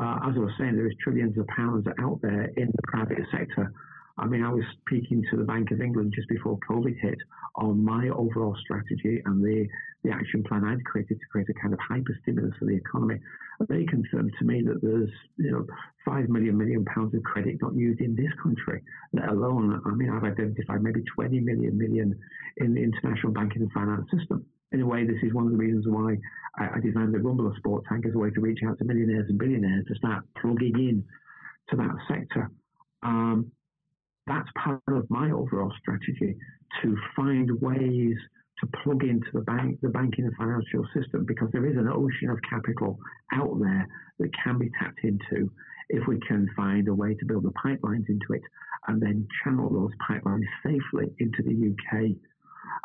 Uh, 0.00 0.28
as 0.28 0.34
I 0.36 0.38
was 0.38 0.52
saying, 0.58 0.76
there 0.76 0.86
is 0.86 0.94
trillions 1.02 1.36
of 1.38 1.46
pounds 1.48 1.86
out 2.00 2.20
there 2.22 2.44
in 2.56 2.68
the 2.68 2.82
private 2.86 3.18
sector 3.32 3.72
I 4.18 4.26
mean, 4.26 4.42
I 4.42 4.52
was 4.52 4.64
speaking 4.80 5.24
to 5.30 5.36
the 5.36 5.44
Bank 5.44 5.70
of 5.70 5.80
England 5.80 6.12
just 6.14 6.28
before 6.28 6.58
COVID 6.68 6.98
hit 7.00 7.18
on 7.54 7.84
my 7.84 8.08
overall 8.08 8.56
strategy 8.60 9.22
and 9.24 9.42
the, 9.42 9.66
the 10.02 10.10
action 10.10 10.42
plan 10.42 10.64
I'd 10.64 10.84
created 10.84 11.20
to 11.20 11.26
create 11.30 11.48
a 11.48 11.54
kind 11.54 11.72
of 11.72 11.78
hyper 11.80 12.18
stimulus 12.22 12.54
for 12.58 12.64
the 12.64 12.74
economy. 12.74 13.20
They 13.68 13.84
confirmed 13.84 14.32
to 14.38 14.44
me 14.44 14.62
that 14.62 14.82
there's, 14.82 15.10
you 15.36 15.52
know, 15.52 15.66
five 16.04 16.28
million 16.28 16.58
million 16.58 16.84
pounds 16.84 17.14
of 17.14 17.22
credit 17.22 17.58
not 17.62 17.74
used 17.74 18.00
in 18.00 18.16
this 18.16 18.32
country, 18.42 18.82
let 19.12 19.28
alone, 19.28 19.80
I 19.86 19.90
mean, 19.90 20.10
I've 20.10 20.24
identified 20.24 20.82
maybe 20.82 21.02
20 21.14 21.38
million 21.40 21.78
million 21.78 22.18
in 22.56 22.74
the 22.74 22.82
international 22.82 23.32
banking 23.32 23.62
and 23.62 23.72
finance 23.72 24.06
system. 24.16 24.44
In 24.72 24.82
a 24.82 24.86
way, 24.86 25.06
this 25.06 25.16
is 25.22 25.32
one 25.32 25.46
of 25.46 25.52
the 25.52 25.58
reasons 25.58 25.86
why 25.88 26.16
I, 26.58 26.80
designed 26.80 27.14
the 27.14 27.18
Rumbler 27.18 27.56
Sport 27.56 27.84
Tank 27.88 28.04
as 28.06 28.14
a 28.14 28.18
way 28.18 28.30
to 28.30 28.40
reach 28.40 28.60
out 28.66 28.78
to 28.78 28.84
millionaires 28.84 29.26
and 29.28 29.38
billionaires 29.38 29.86
to 29.88 29.94
start 29.94 30.24
plugging 30.40 30.74
in 30.74 31.04
to 31.70 31.76
that 31.76 31.94
sector. 32.08 32.50
Um, 33.02 33.50
that's 34.26 34.48
part 34.62 34.82
of 34.88 35.08
my 35.08 35.30
overall 35.30 35.72
strategy 35.80 36.36
to 36.82 36.96
find 37.16 37.50
ways 37.60 38.16
to 38.60 38.66
plug 38.82 39.04
into 39.04 39.28
the 39.32 39.40
bank, 39.40 39.78
the 39.80 39.88
banking 39.88 40.26
and 40.26 40.36
financial 40.36 40.84
system, 40.94 41.24
because 41.24 41.48
there 41.52 41.66
is 41.66 41.76
an 41.76 41.88
ocean 41.88 42.28
of 42.28 42.38
capital 42.48 42.98
out 43.32 43.58
there 43.60 43.86
that 44.18 44.30
can 44.44 44.58
be 44.58 44.70
tapped 44.82 45.00
into 45.04 45.50
if 45.88 46.06
we 46.06 46.18
can 46.26 46.46
find 46.56 46.88
a 46.88 46.94
way 46.94 47.14
to 47.14 47.24
build 47.24 47.44
the 47.44 47.52
pipelines 47.52 48.08
into 48.08 48.32
it 48.34 48.42
and 48.88 49.00
then 49.00 49.26
channel 49.42 49.70
those 49.70 49.92
pipelines 50.08 50.44
safely 50.62 51.06
into 51.18 51.42
the 51.42 51.72
UK 51.72 52.16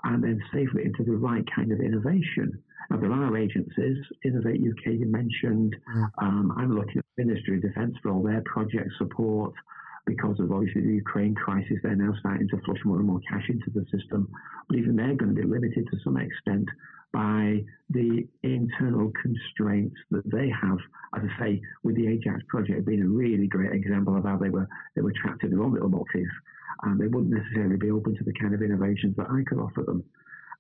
and 0.03 0.23
then 0.23 0.41
safely 0.53 0.85
into 0.85 1.03
the 1.03 1.15
right 1.15 1.45
kind 1.55 1.71
of 1.71 1.79
innovation. 1.79 2.61
Now, 2.89 2.97
there 2.97 3.11
are 3.11 3.37
agencies, 3.37 3.97
Innovate 4.25 4.61
UK, 4.61 4.93
you 4.93 5.05
mentioned. 5.05 5.75
Mm. 5.95 6.09
Um, 6.21 6.53
I'm 6.57 6.75
looking 6.75 6.97
at 6.97 7.05
Ministry 7.17 7.57
of 7.57 7.61
Defence 7.61 7.95
for 8.01 8.11
all 8.11 8.21
their 8.21 8.41
project 8.45 8.89
support 8.97 9.53
because 10.05 10.39
of 10.39 10.51
obviously 10.51 10.81
the 10.81 10.93
Ukraine 10.93 11.35
crisis. 11.35 11.77
They're 11.81 11.95
now 11.95 12.13
starting 12.19 12.47
to 12.49 12.57
flush 12.65 12.79
more 12.85 12.97
and 12.97 13.07
more 13.07 13.21
cash 13.29 13.49
into 13.49 13.69
the 13.69 13.85
system. 13.95 14.29
But 14.67 14.77
even 14.77 14.95
they're 14.95 15.15
going 15.15 15.35
to 15.35 15.41
be 15.41 15.47
limited 15.47 15.87
to 15.91 15.97
some 16.03 16.17
extent 16.17 16.67
by 17.13 17.63
the 17.91 18.27
internal 18.41 19.11
constraints 19.21 19.95
that 20.11 20.29
they 20.29 20.49
have. 20.49 20.77
As 21.15 21.21
I 21.23 21.43
say, 21.43 21.61
with 21.83 21.95
the 21.95 22.07
Ajax 22.07 22.41
project 22.47 22.85
being 22.85 23.03
a 23.03 23.07
really 23.07 23.47
great 23.47 23.71
example 23.71 24.17
of 24.17 24.23
how 24.23 24.37
they 24.37 24.49
were 24.49 24.67
they 24.95 25.01
were 25.01 25.13
trapped 25.21 25.43
in 25.43 25.51
their 25.51 25.61
own 25.61 25.73
little 25.73 25.89
boxes 25.89 26.27
and 26.83 26.99
they 26.99 27.07
wouldn't 27.07 27.33
necessarily 27.33 27.77
be 27.77 27.91
open 27.91 28.15
to 28.15 28.23
the 28.23 28.33
kind 28.33 28.53
of 28.53 28.61
innovations 28.61 29.15
that 29.15 29.29
I 29.29 29.43
could 29.47 29.59
offer 29.59 29.83
them. 29.83 30.03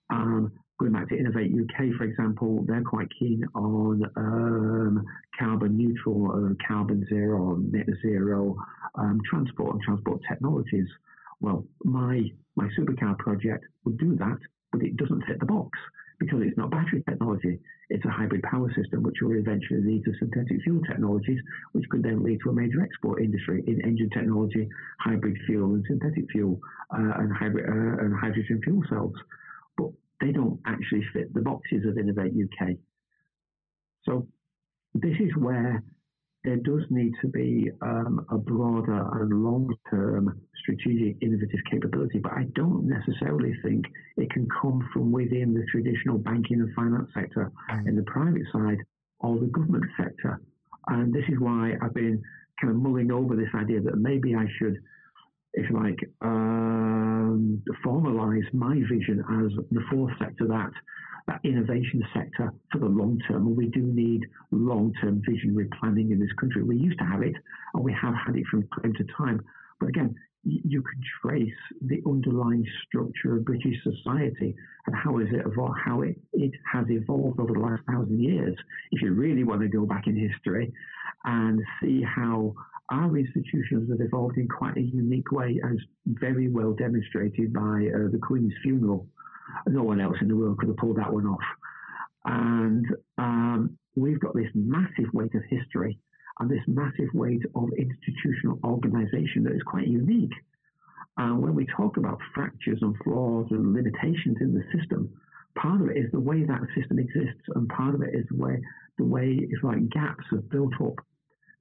Um, 0.09 0.51
going 0.79 0.93
back 0.93 1.09
to 1.09 1.17
Innovate 1.17 1.51
UK, 1.51 1.95
for 1.97 2.03
example, 2.03 2.63
they're 2.67 2.83
quite 2.83 3.07
keen 3.19 3.43
on 3.53 4.03
um, 4.15 5.05
carbon 5.37 5.77
neutral 5.77 6.31
or 6.31 6.55
carbon 6.67 7.05
zero 7.09 7.41
or 7.41 7.57
net 7.59 7.87
zero 8.01 8.55
um, 8.95 9.21
transport 9.29 9.75
and 9.75 9.81
transport 9.83 10.21
technologies. 10.27 10.87
Well, 11.41 11.65
my 11.83 12.23
my 12.55 12.69
supercar 12.77 13.17
project 13.17 13.65
would 13.85 13.97
do 13.97 14.15
that, 14.17 14.37
but 14.71 14.81
it 14.81 14.97
doesn't 14.97 15.25
fit 15.25 15.39
the 15.39 15.45
box 15.45 15.77
because 16.19 16.39
it's 16.41 16.57
not 16.57 16.71
battery 16.71 17.03
technology. 17.07 17.59
It's 17.89 18.05
a 18.05 18.09
hybrid 18.09 18.43
power 18.43 18.71
system, 18.75 19.03
which 19.03 19.17
will 19.21 19.37
eventually 19.37 19.81
lead 19.81 20.05
to 20.05 20.13
synthetic 20.19 20.61
fuel 20.63 20.81
technologies, 20.87 21.39
which 21.73 21.87
could 21.89 22.03
then 22.03 22.23
lead 22.23 22.39
to 22.43 22.49
a 22.49 22.53
major 22.53 22.81
export 22.81 23.21
industry 23.21 23.63
in 23.67 23.81
engine 23.81 24.09
technology, 24.09 24.69
hybrid 24.99 25.37
fuel 25.45 25.73
and 25.75 25.85
synthetic 25.87 26.29
fuel, 26.31 26.59
uh, 26.91 27.13
and 27.19 27.31
hybrid 27.33 27.67
uh, 27.67 28.03
and 28.03 28.15
hydrogen 28.15 28.61
fuel 28.63 28.83
cells. 28.89 29.15
They 30.21 30.31
don't 30.31 30.59
actually 30.65 31.03
fit 31.13 31.33
the 31.33 31.41
boxes 31.41 31.85
of 31.85 31.97
Innovate 31.97 32.33
UK. 32.33 32.75
So 34.05 34.27
this 34.93 35.15
is 35.19 35.35
where 35.37 35.83
there 36.43 36.57
does 36.57 36.83
need 36.89 37.13
to 37.21 37.27
be 37.27 37.71
um, 37.81 38.25
a 38.29 38.37
broader 38.37 39.07
and 39.21 39.43
long-term 39.43 40.41
strategic 40.61 41.21
innovative 41.21 41.59
capability, 41.71 42.19
but 42.19 42.33
I 42.33 42.43
don't 42.55 42.87
necessarily 42.87 43.53
think 43.63 43.85
it 44.17 44.29
can 44.29 44.47
come 44.61 44.87
from 44.91 45.11
within 45.11 45.53
the 45.53 45.65
traditional 45.71 46.17
banking 46.17 46.59
and 46.59 46.73
finance 46.73 47.09
sector 47.13 47.51
mm. 47.71 47.87
in 47.87 47.95
the 47.95 48.03
private 48.03 48.43
side 48.51 48.79
or 49.19 49.39
the 49.39 49.47
government 49.47 49.85
sector. 49.97 50.41
And 50.87 51.13
this 51.13 51.23
is 51.29 51.39
why 51.39 51.73
I've 51.81 51.93
been 51.93 52.21
kind 52.59 52.71
of 52.71 52.81
mulling 52.81 53.11
over 53.11 53.35
this 53.35 53.49
idea 53.55 53.79
that 53.81 53.97
maybe 53.97 54.35
I 54.35 54.45
should, 54.59 54.77
if 55.53 55.69
you 55.69 55.77
like, 55.77 55.99
um, 56.21 57.61
formalize 57.85 58.51
my 58.53 58.75
vision 58.89 59.19
as 59.43 59.51
the 59.71 59.83
fourth 59.91 60.13
sector 60.19 60.47
that 60.47 60.71
that 61.27 61.39
innovation 61.45 62.03
sector 62.13 62.53
for 62.71 62.79
the 62.79 62.85
long 62.85 63.17
term. 63.27 63.47
And 63.47 63.55
we 63.55 63.67
do 63.67 63.81
need 63.81 64.21
long 64.51 64.93
term 65.01 65.21
visionary 65.27 65.69
planning 65.79 66.11
in 66.11 66.19
this 66.19 66.31
country. 66.39 66.63
We 66.63 66.77
used 66.77 66.99
to 66.99 67.05
have 67.05 67.21
it, 67.21 67.35
and 67.73 67.83
we 67.83 67.93
have 67.93 68.13
had 68.25 68.35
it 68.35 68.45
from 68.51 68.67
time 68.81 68.93
to 68.93 69.05
time. 69.17 69.41
But 69.79 69.89
again, 69.89 70.15
you 70.43 70.81
can 70.81 71.01
trace 71.21 71.53
the 71.81 72.01
underlying 72.05 72.65
structure 72.85 73.37
of 73.37 73.45
British 73.45 73.75
society 73.83 74.53
and 74.85 74.95
how 74.95 75.19
is 75.19 75.27
it 75.31 75.45
evolved, 75.45 75.79
how 75.85 76.01
it, 76.01 76.19
it 76.33 76.51
has 76.71 76.85
evolved 76.89 77.39
over 77.39 77.53
the 77.53 77.59
last 77.59 77.81
thousand 77.89 78.21
years. 78.21 78.55
If 78.91 79.01
you 79.01 79.13
really 79.13 79.45
want 79.45 79.61
to 79.61 79.69
go 79.69 79.85
back 79.85 80.07
in 80.07 80.17
history 80.17 80.73
and 81.23 81.61
see 81.81 82.03
how 82.03 82.53
our 82.91 83.17
institutions 83.17 83.89
have 83.89 84.01
evolved 84.01 84.37
in 84.37 84.47
quite 84.47 84.77
a 84.77 84.81
unique 84.81 85.31
way, 85.31 85.59
as 85.63 85.77
very 86.05 86.49
well 86.49 86.73
demonstrated 86.73 87.53
by 87.53 87.89
uh, 87.93 88.11
the 88.11 88.19
Queen's 88.21 88.53
funeral 88.61 89.07
no 89.67 89.83
one 89.83 90.01
else 90.01 90.15
in 90.21 90.27
the 90.27 90.35
world 90.35 90.57
could 90.57 90.69
have 90.69 90.77
pulled 90.77 90.97
that 90.97 91.11
one 91.11 91.25
off. 91.25 91.43
And 92.25 92.85
um, 93.17 93.77
we've 93.95 94.19
got 94.19 94.35
this 94.35 94.49
massive 94.53 95.13
weight 95.13 95.35
of 95.35 95.43
history 95.49 95.99
and 96.39 96.49
this 96.49 96.63
massive 96.67 97.09
weight 97.13 97.43
of 97.55 97.69
institutional 97.77 98.59
organization 98.63 99.43
that 99.43 99.53
is 99.53 99.61
quite 99.65 99.87
unique. 99.87 100.33
And 101.17 101.41
when 101.41 101.53
we 101.53 101.67
talk 101.77 101.97
about 101.97 102.19
fractures 102.33 102.79
and 102.81 102.95
flaws 103.03 103.47
and 103.51 103.73
limitations 103.73 104.37
in 104.41 104.53
the 104.53 104.63
system, 104.77 105.09
part 105.55 105.81
of 105.81 105.89
it 105.89 105.97
is 105.97 106.11
the 106.11 106.19
way 106.19 106.43
that 106.43 106.61
system 106.75 106.97
exists, 106.97 107.43
and 107.53 107.69
part 107.69 107.93
of 107.93 108.01
it 108.01 108.15
is 108.15 108.25
the 108.29 108.37
way 108.37 108.59
the 108.97 109.03
way 109.03 109.39
it's 109.39 109.63
like 109.63 109.89
gaps 109.89 110.23
have 110.31 110.49
built 110.49 110.73
up 110.79 110.95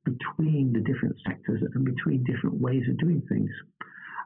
between 0.05 0.73
the 0.73 0.81
different 0.81 1.17
sectors 1.27 1.63
and 1.75 1.85
between 1.85 2.25
different 2.25 2.61
ways 2.61 2.83
of 2.89 2.99
doing 2.99 3.23
things. 3.29 3.51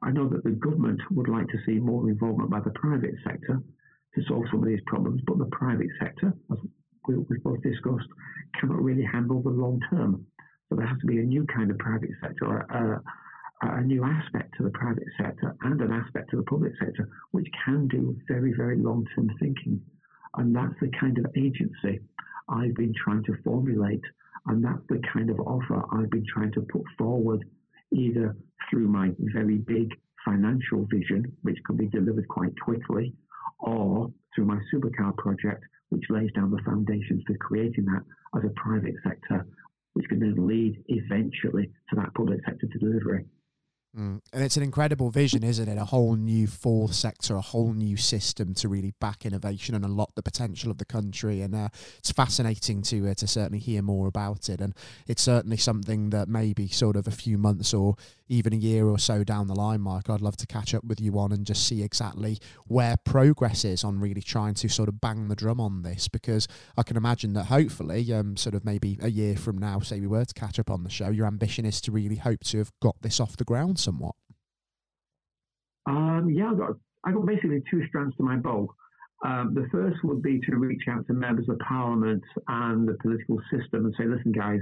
I 0.03 0.11
know 0.11 0.29
that 0.29 0.45
the 0.45 0.51
government 0.51 1.01
would 1.11 1.29
like 1.29 1.49
to 1.49 1.59
see 1.65 1.79
more 1.79 2.09
involvement 2.09 2.51
by 2.51 2.61
the 2.61 2.71
private 2.71 3.15
sector 3.25 3.63
to 4.15 4.23
solve 4.29 4.45
some 4.51 4.61
of 4.61 4.67
these 4.69 4.81
problems, 4.87 5.21
but 5.27 5.39
the 5.39 5.47
private 5.47 5.91
sector, 6.01 6.33
as 6.51 6.59
we, 7.07 7.15
have 7.15 7.43
both 7.43 7.63
discussed, 7.63 8.09
cannot 8.59 8.83
really 8.83 9.05
handle 9.05 9.43
the 9.43 9.51
long 9.51 9.81
term. 9.91 10.27
So 10.69 10.77
there 10.77 10.87
has 10.87 10.99
to 11.01 11.07
be 11.07 11.19
a 11.19 11.25
new 11.25 11.47
kind 11.47 11.71
of 11.71 11.79
private 11.79 12.11
sector, 12.23 12.47
a, 12.47 13.03
a 13.63 13.83
new 13.83 14.05
aspect 14.05 14.55
to 14.57 14.65
the 14.65 14.71
private 14.71 15.07
sector 15.19 15.55
and 15.63 15.81
an 15.81 15.93
aspect 15.93 16.31
to 16.31 16.37
the 16.37 16.43
public 16.45 16.73
sector, 16.79 17.09
which 17.31 17.47
can 17.65 17.87
do 17.89 18.17
very, 18.27 18.53
very 18.57 18.79
long 18.79 19.07
term 19.15 19.31
thinking. 19.39 19.81
And 20.37 20.55
that's 20.55 20.75
the 20.81 20.91
kind 21.01 21.19
of 21.19 21.27
agency 21.37 22.01
I've 22.49 22.75
been 22.75 22.95
trying 22.95 23.25
to 23.25 23.37
formulate. 23.45 24.03
And 24.47 24.65
that's 24.65 24.83
the 24.89 25.01
kind 25.13 25.31
of 25.31 25.41
offer 25.41 25.83
I've 25.93 26.11
been 26.11 26.27
trying 26.33 26.53
to 26.53 26.61
put 26.61 26.83
forward 26.97 27.45
either 27.93 28.37
through 28.71 28.89
my 28.89 29.11
very 29.19 29.59
big 29.59 29.91
financial 30.25 30.87
vision, 30.91 31.25
which 31.43 31.59
can 31.67 31.77
be 31.77 31.87
delivered 31.87 32.29
quite 32.29 32.59
quickly, 32.61 33.13
or 33.61 34.13
through 34.35 34.47
my 34.47 34.59
supercar 34.73 35.17
project, 35.17 35.65
which 35.91 36.05
lays 36.11 36.31
down 36.33 36.51
the 36.51 36.63
foundations 36.65 37.23
for 37.27 37.37
creating 37.37 37.85
that 37.87 38.03
as 38.37 38.45
a 38.45 38.61
private 38.61 38.95
sector, 39.05 39.47
which 39.95 40.09
can 40.09 40.21
then 40.21 40.47
lead 40.47 40.83
eventually 40.89 41.71
to 41.89 41.97
that 41.97 42.13
public 42.15 42.41
sector 42.45 42.67
delivery. 42.79 43.25
And 43.97 44.43
it's 44.45 44.59
an 44.59 44.63
incredible 44.63 45.11
vision, 45.11 45.43
isn't 45.43 45.69
it? 45.69 45.79
A 45.79 45.85
whole 45.87 46.17
new 46.17 46.47
fourth 46.47 46.95
sector, 46.95 47.35
a 47.35 47.41
whole 47.41 47.73
new 47.73 47.97
system 47.97 48.53
to 48.55 48.69
really 48.69 48.93
back 49.01 49.25
innovation 49.25 49.75
and 49.75 49.85
unlock 49.85 50.15
the 50.15 50.23
potential 50.23 50.71
of 50.71 50.77
the 50.77 50.85
country. 50.85 51.41
And 51.41 51.55
uh, 51.55 51.69
it's 51.99 52.13
fascinating 52.13 52.83
to 52.83 53.09
uh, 53.09 53.15
to 53.15 53.27
certainly 53.27 53.59
hear 53.59 53.81
more 53.81 54.07
about 54.07 54.51
it. 54.51 54.61
And 54.61 54.75
it's 55.07 55.23
certainly 55.23 55.57
something 55.57 56.11
that 56.11 56.29
maybe 56.29 56.69
sort 56.69 56.97
of 56.97 57.09
a 57.09 57.11
few 57.11 57.39
months 57.39 57.73
or 57.73 57.97
even 58.29 58.53
a 58.53 58.57
year 58.57 58.87
or 58.87 58.99
so 58.99 59.25
down 59.25 59.47
the 59.47 59.55
line, 59.55 59.81
Mike, 59.81 60.11
I'd 60.11 60.21
love 60.21 60.37
to 60.39 60.47
catch 60.47 60.75
up 60.75 60.85
with 60.85 61.01
you 61.01 61.19
on 61.19 61.33
and 61.33 61.47
just 61.47 61.67
see 61.67 61.83
exactly 61.83 62.39
where 62.67 62.97
progress 62.97 63.65
is 63.65 63.85
on 63.85 64.01
really 64.01 64.21
trying 64.21 64.55
to 64.55 64.69
sort 64.69 64.89
of 64.89 65.01
bang 65.01 65.29
the 65.29 65.37
drum 65.37 65.61
on 65.61 65.83
this. 65.83 66.09
Because 66.09 66.49
I 66.77 66.83
can 66.83 66.97
imagine 66.97 67.33
that 67.35 67.45
hopefully, 67.45 68.13
um, 68.13 68.37
sort 68.37 68.55
of 68.55 68.65
maybe 68.65 68.99
a 69.01 69.11
year 69.11 69.37
from 69.37 69.59
now, 69.59 69.81
say 69.81 70.01
we 70.01 70.07
were 70.07 70.25
to 70.25 70.35
catch 70.35 70.59
up 70.59 70.71
on 70.71 70.83
the 70.83 70.91
show, 70.91 71.09
your 71.09 71.27
ambition 71.27 71.65
is 71.65 71.81
to 71.83 71.93
really 71.93 72.17
hope 72.17 72.41
to 72.45 72.59
have 72.59 72.73
got 72.81 73.01
this 73.01 73.21
off 73.21 73.37
the 73.37 73.45
ground 73.45 73.79
somewhat. 73.87 74.15
Um, 75.87 76.29
yeah, 76.31 76.51
I've 76.51 76.59
got, 76.59 76.73
I've 77.05 77.15
got 77.15 77.27
basically 77.27 77.63
two 77.71 77.83
strands 77.89 78.17
to 78.17 78.23
my 78.23 78.37
bow. 78.37 78.69
Um, 79.25 79.55
the 79.55 79.67
first 79.73 79.97
would 80.05 80.23
be 80.23 80.41
to 80.41 80.57
reach 80.57 80.83
out 80.91 81.07
to 81.07 81.15
members 81.15 81.49
of 81.49 81.59
parliament 81.61 82.23
and 82.49 82.87
the 82.87 82.97
political 83.01 83.39
system 83.51 83.87
and 83.87 83.95
say, 83.97 84.05
listen, 84.05 84.33
guys, 84.33 84.61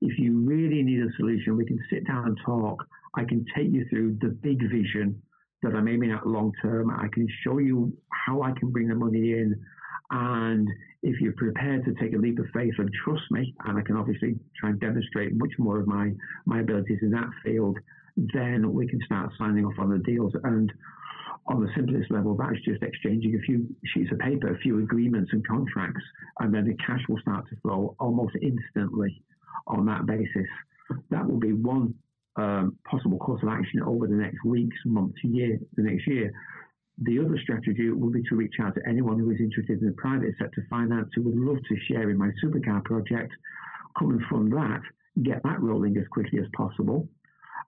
if 0.00 0.18
you 0.18 0.38
really 0.40 0.82
need 0.82 1.00
a 1.02 1.12
solution, 1.18 1.56
we 1.56 1.66
can 1.66 1.78
sit 1.90 2.06
down 2.06 2.26
and 2.28 2.38
talk. 2.46 2.82
I 3.14 3.24
can 3.24 3.44
take 3.54 3.70
you 3.70 3.84
through 3.90 4.16
the 4.20 4.28
big 4.28 4.60
vision 4.70 5.20
that 5.62 5.74
I'm 5.74 5.88
aiming 5.88 6.12
at 6.12 6.26
long 6.26 6.52
term. 6.62 6.90
I 6.90 7.08
can 7.12 7.26
show 7.44 7.58
you 7.58 7.92
how 8.26 8.42
I 8.42 8.52
can 8.58 8.70
bring 8.70 8.88
the 8.88 8.94
money 8.94 9.32
in. 9.32 9.60
And 10.10 10.66
if 11.02 11.20
you're 11.20 11.34
prepared 11.34 11.84
to 11.84 11.94
take 12.00 12.14
a 12.14 12.18
leap 12.18 12.38
of 12.38 12.46
faith 12.54 12.74
and 12.78 12.90
trust 13.04 13.24
me, 13.30 13.54
and 13.66 13.78
I 13.78 13.82
can 13.82 13.96
obviously 13.96 14.36
try 14.58 14.70
and 14.70 14.80
demonstrate 14.80 15.34
much 15.34 15.52
more 15.58 15.78
of 15.78 15.86
my, 15.86 16.12
my 16.46 16.60
abilities 16.60 16.98
in 17.02 17.10
that 17.10 17.28
field, 17.44 17.78
then 18.16 18.72
we 18.72 18.86
can 18.86 19.00
start 19.04 19.30
signing 19.38 19.64
off 19.64 19.78
on 19.78 19.90
the 19.90 19.98
deals. 19.98 20.32
And 20.44 20.72
on 21.46 21.60
the 21.60 21.70
simplest 21.74 22.10
level, 22.10 22.36
that's 22.36 22.60
just 22.64 22.82
exchanging 22.82 23.34
a 23.34 23.40
few 23.40 23.66
sheets 23.94 24.12
of 24.12 24.18
paper, 24.18 24.52
a 24.52 24.58
few 24.58 24.78
agreements 24.78 25.30
and 25.32 25.46
contracts, 25.46 26.02
and 26.38 26.54
then 26.54 26.64
the 26.64 26.76
cash 26.84 27.00
will 27.08 27.18
start 27.20 27.48
to 27.48 27.56
flow 27.62 27.96
almost 27.98 28.36
instantly 28.40 29.22
on 29.66 29.86
that 29.86 30.06
basis. 30.06 30.46
That 31.10 31.26
will 31.26 31.38
be 31.38 31.52
one 31.52 31.94
um, 32.36 32.76
possible 32.88 33.18
course 33.18 33.42
of 33.42 33.48
action 33.48 33.82
over 33.82 34.06
the 34.06 34.14
next 34.14 34.44
weeks, 34.44 34.76
months, 34.84 35.18
year, 35.22 35.58
the 35.76 35.82
next 35.82 36.06
year. 36.06 36.32
The 37.02 37.18
other 37.18 37.38
strategy 37.42 37.90
will 37.90 38.10
be 38.10 38.22
to 38.24 38.36
reach 38.36 38.54
out 38.60 38.74
to 38.74 38.82
anyone 38.86 39.18
who 39.18 39.30
is 39.30 39.40
interested 39.40 39.80
in 39.80 39.86
the 39.86 39.94
private 39.94 40.34
sector 40.38 40.66
finance 40.68 41.08
who 41.14 41.22
would 41.22 41.36
love 41.36 41.58
to 41.68 41.76
share 41.88 42.10
in 42.10 42.18
my 42.18 42.30
supercar 42.44 42.84
project, 42.84 43.32
come 43.98 44.10
and 44.10 44.22
fund 44.30 44.52
that, 44.52 44.82
get 45.22 45.42
that 45.44 45.60
rolling 45.60 45.96
as 45.96 46.06
quickly 46.08 46.38
as 46.38 46.46
possible. 46.54 47.08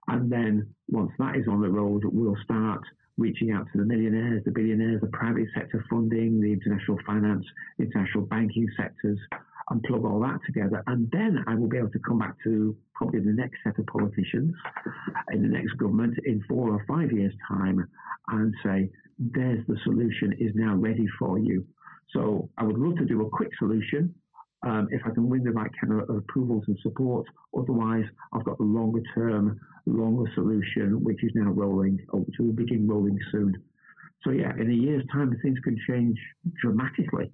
And 0.07 0.31
then 0.31 0.73
once 0.89 1.11
that 1.19 1.35
is 1.35 1.47
on 1.47 1.61
the 1.61 1.69
road, 1.69 2.03
we'll 2.05 2.37
start 2.43 2.81
reaching 3.17 3.51
out 3.51 3.67
to 3.71 3.77
the 3.77 3.85
millionaires, 3.85 4.43
the 4.43 4.51
billionaires, 4.51 5.01
the 5.01 5.07
private 5.07 5.47
sector 5.55 5.83
funding, 5.89 6.41
the 6.41 6.51
international 6.51 6.97
finance, 7.05 7.45
international 7.79 8.25
banking 8.25 8.67
sectors, 8.75 9.19
and 9.69 9.83
plug 9.83 10.03
all 10.03 10.19
that 10.19 10.39
together. 10.45 10.83
And 10.87 11.09
then 11.11 11.43
I 11.47 11.55
will 11.55 11.69
be 11.69 11.77
able 11.77 11.91
to 11.91 11.99
come 11.99 12.19
back 12.19 12.35
to 12.43 12.75
probably 12.95 13.19
the 13.19 13.31
next 13.31 13.57
set 13.63 13.77
of 13.79 13.85
politicians 13.85 14.53
in 15.31 15.41
the 15.41 15.47
next 15.47 15.73
government 15.77 16.17
in 16.25 16.43
four 16.49 16.71
or 16.71 16.83
five 16.87 17.11
years' 17.11 17.33
time 17.47 17.87
and 18.29 18.53
say, 18.63 18.89
there's 19.19 19.65
the 19.67 19.77
solution 19.83 20.33
is 20.39 20.51
now 20.55 20.75
ready 20.75 21.05
for 21.19 21.37
you. 21.37 21.65
So 22.11 22.49
I 22.57 22.63
would 22.63 22.77
love 22.77 22.97
to 22.97 23.05
do 23.05 23.25
a 23.25 23.29
quick 23.29 23.49
solution 23.57 24.13
um, 24.63 24.87
if 24.91 25.01
I 25.05 25.11
can 25.11 25.29
win 25.29 25.43
the 25.43 25.51
right 25.51 25.71
kind 25.79 26.01
of 26.01 26.09
approvals 26.09 26.63
and 26.67 26.77
support. 26.81 27.27
Otherwise, 27.57 28.05
I've 28.33 28.45
got 28.45 28.57
the 28.57 28.63
longer 28.63 29.01
term, 29.13 29.59
longer 29.85 30.31
solution, 30.35 31.03
which 31.03 31.23
is 31.23 31.31
now 31.35 31.51
rolling, 31.51 31.99
or 32.09 32.21
which 32.21 32.35
will 32.39 32.53
begin 32.53 32.87
rolling 32.87 33.19
soon. 33.31 33.61
So 34.23 34.31
yeah, 34.31 34.53
in 34.57 34.71
a 34.71 34.73
year's 34.73 35.03
time, 35.11 35.37
things 35.41 35.59
can 35.63 35.77
change 35.87 36.17
dramatically. 36.61 37.31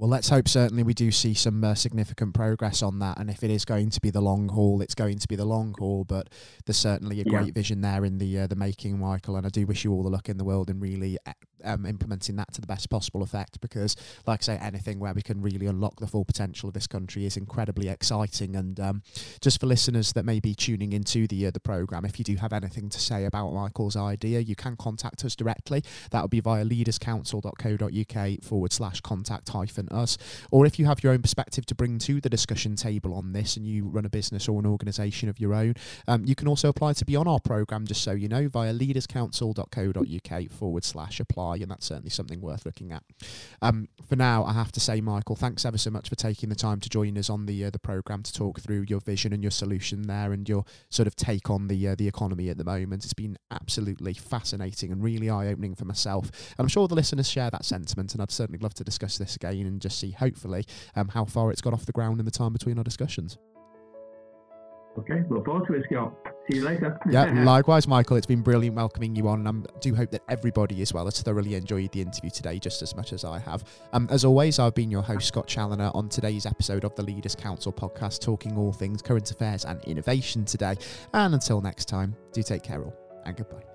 Well, 0.00 0.08
let's 0.08 0.30
hope 0.30 0.48
certainly 0.48 0.82
we 0.82 0.94
do 0.94 1.10
see 1.10 1.34
some 1.34 1.62
uh, 1.62 1.74
significant 1.74 2.32
progress 2.32 2.82
on 2.82 3.00
that. 3.00 3.18
And 3.18 3.28
if 3.28 3.44
it 3.44 3.50
is 3.50 3.66
going 3.66 3.90
to 3.90 4.00
be 4.00 4.08
the 4.08 4.22
long 4.22 4.48
haul, 4.48 4.80
it's 4.80 4.94
going 4.94 5.18
to 5.18 5.28
be 5.28 5.36
the 5.36 5.44
long 5.44 5.74
haul. 5.78 6.04
But 6.04 6.30
there's 6.64 6.78
certainly 6.78 7.20
a 7.20 7.24
great 7.24 7.48
yeah. 7.48 7.52
vision 7.52 7.82
there 7.82 8.06
in 8.06 8.16
the 8.16 8.38
uh, 8.38 8.46
the 8.46 8.56
making, 8.56 8.98
Michael. 8.98 9.36
And 9.36 9.44
I 9.44 9.50
do 9.50 9.66
wish 9.66 9.84
you 9.84 9.92
all 9.92 10.02
the 10.02 10.08
luck 10.08 10.30
in 10.30 10.38
the 10.38 10.44
world 10.44 10.70
in 10.70 10.80
really 10.80 11.18
uh, 11.26 11.32
um, 11.64 11.84
implementing 11.84 12.36
that 12.36 12.50
to 12.54 12.62
the 12.62 12.66
best 12.66 12.88
possible 12.88 13.22
effect. 13.22 13.60
Because, 13.60 13.94
like 14.26 14.40
I 14.40 14.44
say, 14.44 14.56
anything 14.56 15.00
where 15.00 15.12
we 15.12 15.20
can 15.20 15.42
really 15.42 15.66
unlock 15.66 16.00
the 16.00 16.06
full 16.06 16.24
potential 16.24 16.68
of 16.68 16.72
this 16.72 16.86
country 16.86 17.26
is 17.26 17.36
incredibly 17.36 17.90
exciting. 17.90 18.56
And 18.56 18.80
um, 18.80 19.02
just 19.42 19.60
for 19.60 19.66
listeners 19.66 20.14
that 20.14 20.24
may 20.24 20.40
be 20.40 20.54
tuning 20.54 20.94
into 20.94 21.26
the 21.26 21.48
uh, 21.48 21.50
the 21.50 21.60
program, 21.60 22.06
if 22.06 22.18
you 22.18 22.24
do 22.24 22.36
have 22.36 22.54
anything 22.54 22.88
to 22.88 22.98
say 22.98 23.26
about 23.26 23.52
Michael's 23.52 23.96
idea, 23.96 24.40
you 24.40 24.56
can 24.56 24.76
contact 24.76 25.26
us 25.26 25.36
directly. 25.36 25.84
That 26.10 26.22
would 26.22 26.30
be 26.30 26.40
via 26.40 26.64
leaderscouncil.co.uk 26.64 28.42
forward 28.42 28.72
slash 28.72 29.02
contact 29.02 29.50
hyphen 29.50 29.89
us. 29.92 30.18
Or 30.50 30.66
if 30.66 30.78
you 30.78 30.86
have 30.86 31.02
your 31.02 31.12
own 31.12 31.22
perspective 31.22 31.66
to 31.66 31.74
bring 31.74 31.98
to 32.00 32.20
the 32.20 32.30
discussion 32.30 32.76
table 32.76 33.14
on 33.14 33.32
this 33.32 33.56
and 33.56 33.66
you 33.66 33.84
run 33.84 34.04
a 34.04 34.10
business 34.10 34.48
or 34.48 34.58
an 34.60 34.66
organisation 34.66 35.28
of 35.28 35.38
your 35.38 35.54
own, 35.54 35.74
um, 36.08 36.24
you 36.24 36.34
can 36.34 36.48
also 36.48 36.68
apply 36.68 36.92
to 36.94 37.04
be 37.04 37.16
on 37.16 37.26
our 37.28 37.40
programme, 37.40 37.86
just 37.86 38.02
so 38.02 38.12
you 38.12 38.28
know, 38.28 38.48
via 38.48 38.72
leaderscouncil.co.uk 38.72 40.50
forward 40.50 40.84
slash 40.84 41.20
apply. 41.20 41.56
And 41.56 41.70
that's 41.70 41.86
certainly 41.86 42.10
something 42.10 42.40
worth 42.40 42.66
looking 42.66 42.92
at. 42.92 43.02
Um, 43.62 43.88
for 44.08 44.16
now, 44.16 44.44
I 44.44 44.52
have 44.52 44.72
to 44.72 44.80
say, 44.80 45.00
Michael, 45.00 45.36
thanks 45.36 45.64
ever 45.64 45.78
so 45.78 45.90
much 45.90 46.08
for 46.08 46.16
taking 46.16 46.48
the 46.48 46.54
time 46.54 46.80
to 46.80 46.88
join 46.88 47.16
us 47.18 47.30
on 47.30 47.46
the 47.46 47.64
uh, 47.64 47.70
the 47.70 47.78
programme 47.78 48.22
to 48.22 48.32
talk 48.32 48.60
through 48.60 48.86
your 48.88 49.00
vision 49.00 49.32
and 49.32 49.42
your 49.42 49.50
solution 49.50 50.02
there 50.02 50.32
and 50.32 50.48
your 50.48 50.64
sort 50.88 51.06
of 51.06 51.16
take 51.16 51.50
on 51.50 51.68
the 51.68 51.88
uh, 51.88 51.94
the 51.94 52.08
economy 52.08 52.48
at 52.48 52.58
the 52.58 52.64
moment. 52.64 53.04
It's 53.04 53.14
been 53.14 53.38
absolutely 53.50 54.14
fascinating 54.14 54.92
and 54.92 55.02
really 55.02 55.30
eye 55.30 55.48
opening 55.48 55.74
for 55.74 55.84
myself. 55.84 56.26
And 56.26 56.60
I'm 56.60 56.68
sure 56.68 56.88
the 56.88 56.94
listeners 56.94 57.28
share 57.28 57.50
that 57.50 57.64
sentiment, 57.64 58.12
and 58.12 58.22
I'd 58.22 58.30
certainly 58.30 58.58
love 58.58 58.74
to 58.74 58.84
discuss 58.84 59.18
this 59.18 59.36
again 59.36 59.79
and 59.80 59.90
just 59.90 59.98
see, 59.98 60.10
hopefully, 60.10 60.64
um, 60.94 61.08
how 61.08 61.24
far 61.24 61.50
it's 61.50 61.60
got 61.60 61.72
off 61.72 61.86
the 61.86 61.92
ground 61.92 62.20
in 62.20 62.26
the 62.26 62.30
time 62.30 62.52
between 62.52 62.76
our 62.78 62.84
discussions. 62.84 63.38
Okay, 64.98 65.22
look 65.30 65.46
forward 65.46 65.66
to 65.68 65.74
it, 65.74 65.84
Scott. 65.90 66.12
See 66.50 66.58
you 66.58 66.64
later. 66.64 66.98
yeah, 67.08 67.24
likewise, 67.44 67.86
Michael. 67.86 68.16
It's 68.16 68.26
been 68.26 68.42
brilliant 68.42 68.76
welcoming 68.76 69.14
you 69.14 69.28
on, 69.28 69.46
and 69.46 69.66
I 69.66 69.78
do 69.78 69.94
hope 69.94 70.10
that 70.10 70.22
everybody 70.28 70.82
as 70.82 70.92
well 70.92 71.04
has 71.04 71.22
thoroughly 71.22 71.54
enjoyed 71.54 71.92
the 71.92 72.00
interview 72.00 72.28
today, 72.28 72.58
just 72.58 72.82
as 72.82 72.96
much 72.96 73.12
as 73.12 73.24
I 73.24 73.38
have. 73.38 73.64
Um, 73.92 74.08
as 74.10 74.24
always, 74.24 74.58
I've 74.58 74.74
been 74.74 74.90
your 74.90 75.02
host, 75.02 75.28
Scott 75.28 75.46
Challoner, 75.46 75.92
on 75.94 76.08
today's 76.08 76.44
episode 76.44 76.84
of 76.84 76.94
the 76.96 77.02
Leaders 77.02 77.36
Council 77.36 77.72
podcast, 77.72 78.20
talking 78.20 78.58
all 78.58 78.72
things 78.72 79.00
current 79.00 79.30
affairs 79.30 79.64
and 79.64 79.82
innovation 79.84 80.44
today. 80.44 80.74
And 81.14 81.34
until 81.34 81.60
next 81.60 81.86
time, 81.86 82.16
do 82.32 82.42
take 82.42 82.64
care 82.64 82.82
all, 82.82 82.94
and 83.24 83.36
goodbye. 83.36 83.69